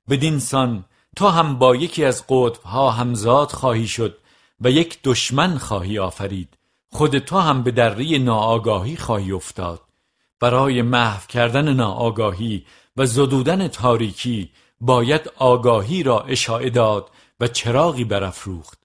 بدین 0.08 0.38
سان 0.38 0.84
تو 1.16 1.28
هم 1.28 1.58
با 1.58 1.76
یکی 1.76 2.04
از 2.04 2.24
قطبها 2.28 2.90
همزاد 2.90 3.48
خواهی 3.48 3.86
شد 3.86 4.18
و 4.60 4.70
یک 4.70 4.98
دشمن 5.04 5.58
خواهی 5.58 5.98
آفرید. 5.98 6.48
خود 6.90 7.18
تو 7.18 7.38
هم 7.38 7.62
به 7.62 7.70
دره 7.70 8.18
ناآگاهی 8.18 8.96
خواهی 8.96 9.32
افتاد. 9.32 9.80
برای 10.40 10.82
محو 10.82 11.26
کردن 11.28 11.74
ناآگاهی 11.74 12.64
و 12.96 13.06
زدودن 13.06 13.68
تاریکی 13.68 14.50
باید 14.80 15.30
آگاهی 15.36 16.02
را 16.02 16.20
اشاعه 16.20 16.70
داد 16.70 17.10
و 17.40 17.48
چراغی 17.48 18.04
برافروخت. 18.04 18.78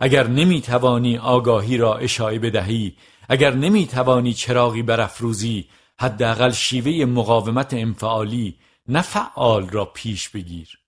اگر 0.00 0.26
نمی 0.26 0.60
توانی 0.60 1.18
آگاهی 1.18 1.76
را 1.76 1.96
اشاعه 1.96 2.38
بدهی 2.38 2.96
اگر 3.28 3.54
نمی 3.54 3.86
توانی 3.86 4.34
چراغی 4.34 4.82
برافروزی 4.82 5.68
حداقل 5.98 6.50
شیوه 6.50 7.04
مقاومت 7.04 7.74
انفعالی 7.74 8.58
نه 8.88 9.02
فعال 9.02 9.68
را 9.68 9.84
پیش 9.84 10.28
بگیر. 10.28 10.78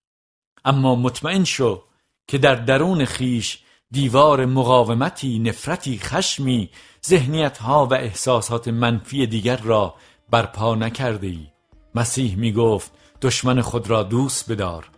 اما 0.64 0.94
مطمئن 0.94 1.44
شو 1.44 1.82
که 2.28 2.38
در 2.38 2.54
درون 2.54 3.04
خیش 3.04 3.58
دیوار 3.90 4.46
مقاومتی 4.46 5.38
نفرتی 5.38 5.98
خشمی 5.98 6.70
ذهنیت 7.06 7.58
ها 7.58 7.86
و 7.86 7.94
احساسات 7.94 8.68
منفی 8.68 9.26
دیگر 9.26 9.56
را 9.56 9.94
برپا 10.30 10.74
نکرده 10.74 11.26
ای. 11.26 11.46
مسیح 11.94 12.36
می 12.36 12.52
گفت 12.52 12.92
دشمن 13.22 13.60
خود 13.60 13.90
را 13.90 14.02
دوست 14.02 14.52
بدار. 14.52 14.90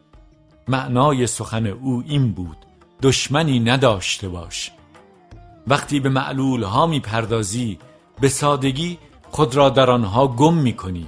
معنای 0.68 1.26
سخن 1.26 1.66
او 1.66 2.04
این 2.06 2.32
بود 2.32 2.56
دشمنی 3.02 3.60
نداشته 3.60 4.28
باش. 4.28 4.70
وقتی 5.66 6.00
به 6.00 6.08
معلول 6.08 6.62
ها 6.62 6.86
می 6.86 7.00
پردازی 7.00 7.78
به 8.20 8.28
سادگی 8.28 8.98
خود 9.30 9.54
را 9.54 9.68
در 9.68 9.90
آنها 9.90 10.26
گم 10.26 10.54
می 10.54 10.72
کنی 10.72 11.06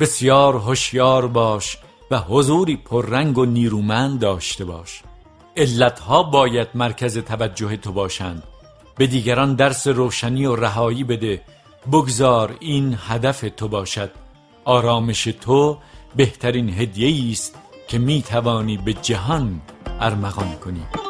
بسیار 0.00 0.56
هوشیار 0.56 1.26
باش 1.26 1.78
و 2.10 2.18
حضوری 2.18 2.76
پررنگ 2.76 3.38
و 3.38 3.44
نیرومند 3.44 4.20
داشته 4.20 4.64
باش. 4.64 5.02
علتها 5.56 6.22
باید 6.22 6.68
مرکز 6.74 7.18
توجه 7.18 7.76
تو 7.76 7.92
باشند. 7.92 8.42
به 8.96 9.06
دیگران 9.06 9.54
درس 9.54 9.86
روشنی 9.86 10.46
و 10.46 10.56
رهایی 10.56 11.04
بده. 11.04 11.42
بگذار 11.92 12.56
این 12.60 12.98
هدف 13.08 13.44
تو 13.56 13.68
باشد. 13.68 14.10
آرامش 14.64 15.24
تو 15.24 15.78
بهترین 16.16 16.68
هدیه 16.68 17.30
است 17.32 17.54
که 17.88 17.98
می 17.98 18.22
توانی 18.22 18.76
به 18.76 18.92
جهان 18.92 19.60
ارمغان 20.00 20.54
کنی. 20.54 21.07